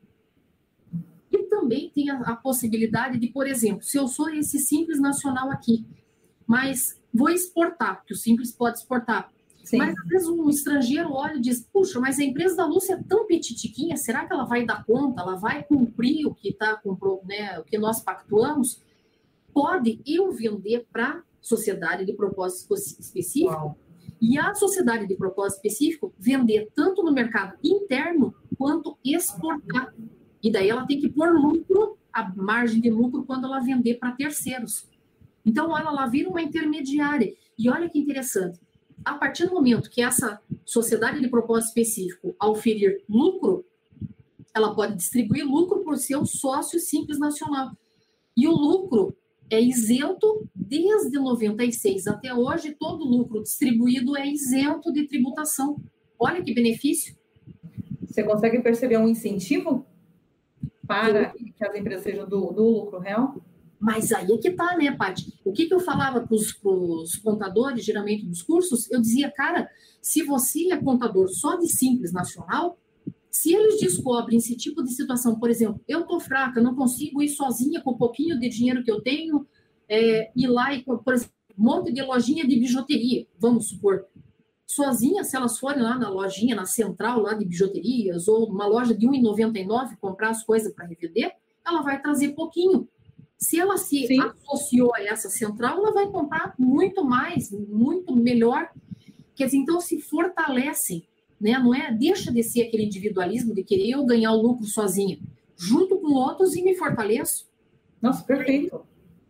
[1.31, 5.51] E também tem a, a possibilidade de, por exemplo, se eu sou esse Simples Nacional
[5.51, 5.85] aqui,
[6.47, 9.31] mas vou exportar, que o Simples pode exportar.
[9.65, 9.77] Sim.
[9.77, 13.03] Mas às vezes um estrangeiro olha e diz: puxa, mas a empresa da Lúcia é
[13.03, 15.21] tão petitiquinha, será que ela vai dar conta?
[15.21, 16.79] Ela vai cumprir o que tá
[17.25, 18.79] né, o que nós pactuamos?
[19.51, 23.77] Pode eu vender para sociedade de propósito específico Uau.
[24.21, 29.93] e a sociedade de propósito específico vender tanto no mercado interno quanto exportar.
[30.43, 34.11] E daí ela tem que pôr lucro, a margem de lucro, quando ela vender para
[34.11, 34.87] terceiros.
[35.43, 37.33] Então, ela, ela vira uma intermediária.
[37.57, 38.59] E olha que interessante
[39.03, 43.65] a partir do momento que essa sociedade de propósito específico oferir lucro,
[44.53, 47.71] ela pode distribuir lucro por seu sócio simples nacional.
[48.35, 49.15] E o lucro
[49.49, 55.77] é isento desde 96 até hoje, todo lucro distribuído é isento de tributação.
[56.17, 57.15] Olha que benefício.
[58.07, 59.85] Você consegue perceber um incentivo
[60.87, 63.35] para que as empresas sejam do, do lucro real?
[63.79, 65.33] Mas aí é que tá, né, Paty?
[65.43, 68.89] O que, que eu falava para os contadores, geralmente dos cursos?
[68.89, 69.69] Eu dizia, cara,
[70.01, 72.77] se você é contador só de Simples Nacional,
[73.29, 77.29] se eles descobrem esse tipo de situação, por exemplo, eu tô fraca, não consigo ir
[77.29, 79.45] sozinha com o pouquinho de dinheiro que eu tenho,
[79.89, 84.05] é, ir lá e, por exemplo, um monte de lojinha de bijuteria, vamos supor,
[84.65, 88.95] sozinha, se elas forem lá na lojinha, na central lá de bijuterias, ou uma loja
[88.95, 91.33] de R$1,99 comprar as coisas para revender,
[91.65, 92.87] ela vai trazer pouquinho.
[93.37, 94.19] Se ela se Sim.
[94.21, 98.69] associou a essa central, ela vai comprar muito mais, muito melhor.
[99.35, 101.05] Quer dizer, então se fortalecem,
[101.39, 101.59] né?
[101.59, 105.19] Não é deixa de ser aquele individualismo de querer eu ganhar o lucro sozinha,
[105.57, 107.45] junto com outros e me fortaleço.
[108.01, 108.85] Nossa, perfeito.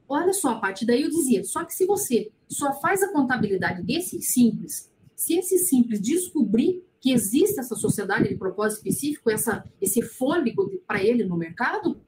[0.07, 3.81] Olha só a parte daí eu dizia, só que se você só faz a contabilidade
[3.81, 10.01] desse simples, se esse simples descobrir que existe essa sociedade de propósito específico, essa, esse
[10.01, 11.99] fôlego para ele no mercado,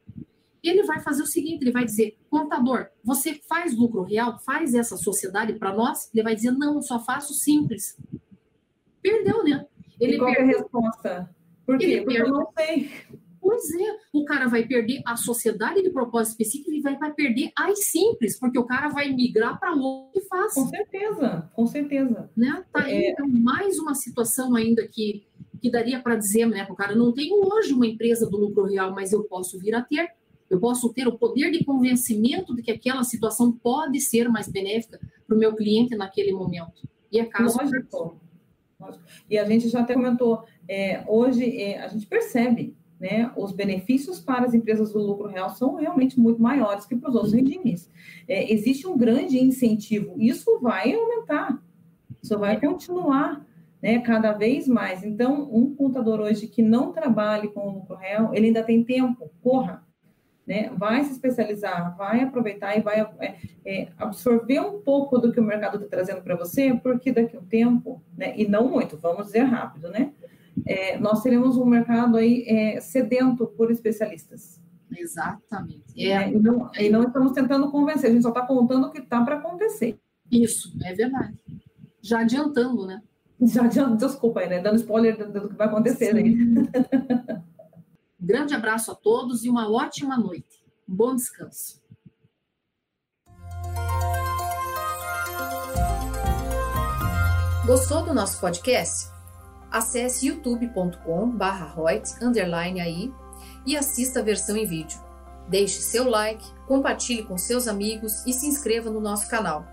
[0.67, 4.39] ele vai fazer o seguinte: ele vai dizer, contador, você faz lucro real?
[4.39, 6.09] Faz essa sociedade para nós?
[6.13, 7.97] Ele vai dizer, não, só faço simples.
[9.01, 9.65] Perdeu, né?
[9.99, 10.51] Ele e qual perdeu.
[10.51, 11.35] é a resposta?
[11.65, 11.85] Por quê?
[11.85, 12.33] Ele Porque perdeu.
[12.33, 12.91] eu não sei.
[13.47, 17.49] Pois é, o cara vai perder a sociedade de propósito específico e vai, vai perder
[17.55, 20.53] as simples, porque o cara vai migrar para outro que faz.
[20.53, 22.29] Com certeza, com certeza.
[22.35, 22.65] Né?
[22.73, 23.11] Tá é...
[23.11, 25.25] então, mais uma situação ainda que,
[25.61, 28.93] que daria para dizer, né, o cara não tenho hoje uma empresa do lucro real,
[28.93, 30.11] mas eu posso vir a ter.
[30.49, 34.99] Eu posso ter o poder de convencimento de que aquela situação pode ser mais benéfica
[35.25, 36.87] para o meu cliente naquele momento.
[37.11, 37.57] E é caso.
[37.57, 38.19] Lógico.
[38.79, 39.03] Lógico.
[39.29, 44.19] E a gente já até comentou, é, hoje é, a gente percebe né, os benefícios
[44.19, 47.89] para as empresas do lucro real são realmente muito maiores que para os outros regimes.
[48.27, 51.61] É, existe um grande incentivo, isso vai aumentar,
[52.21, 53.45] isso vai continuar
[53.81, 55.03] né, cada vez mais.
[55.03, 59.29] Então, um contador hoje que não trabalhe com o lucro real, ele ainda tem tempo,
[59.41, 59.86] corra,
[60.47, 63.35] né, vai se especializar, vai aproveitar e vai é,
[63.65, 67.39] é, absorver um pouco do que o mercado está trazendo para você, porque daqui a
[67.39, 70.13] um tempo, né, e não muito, vamos dizer rápido, né,
[70.65, 74.61] é, nós teremos um mercado aí é, sedento por especialistas.
[74.95, 75.83] Exatamente.
[75.97, 78.91] É, é e, não, e não estamos tentando convencer, a gente só está contando o
[78.91, 79.99] que está para acontecer.
[80.31, 81.35] Isso, é verdade.
[82.01, 83.01] Já adiantando, né?
[83.41, 84.59] Já adiantando, desculpa aí, né?
[84.59, 86.35] Dando spoiler do, do que vai acontecer aí.
[88.19, 90.65] grande abraço a todos e uma ótima noite.
[90.87, 91.81] Um bom descanso.
[97.65, 99.11] Gostou do nosso podcast?
[99.69, 102.17] Acesse youtube.com/royts
[102.81, 103.13] aí
[103.65, 104.97] e assista a versão em vídeo.
[105.49, 109.65] Deixe seu like, compartilhe com seus amigos e se inscreva no nosso canal.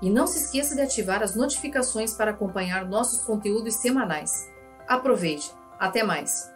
[0.00, 4.48] E não se esqueça de ativar as notificações para acompanhar nossos conteúdos semanais.
[4.86, 5.52] Aproveite!
[5.78, 6.55] Até mais!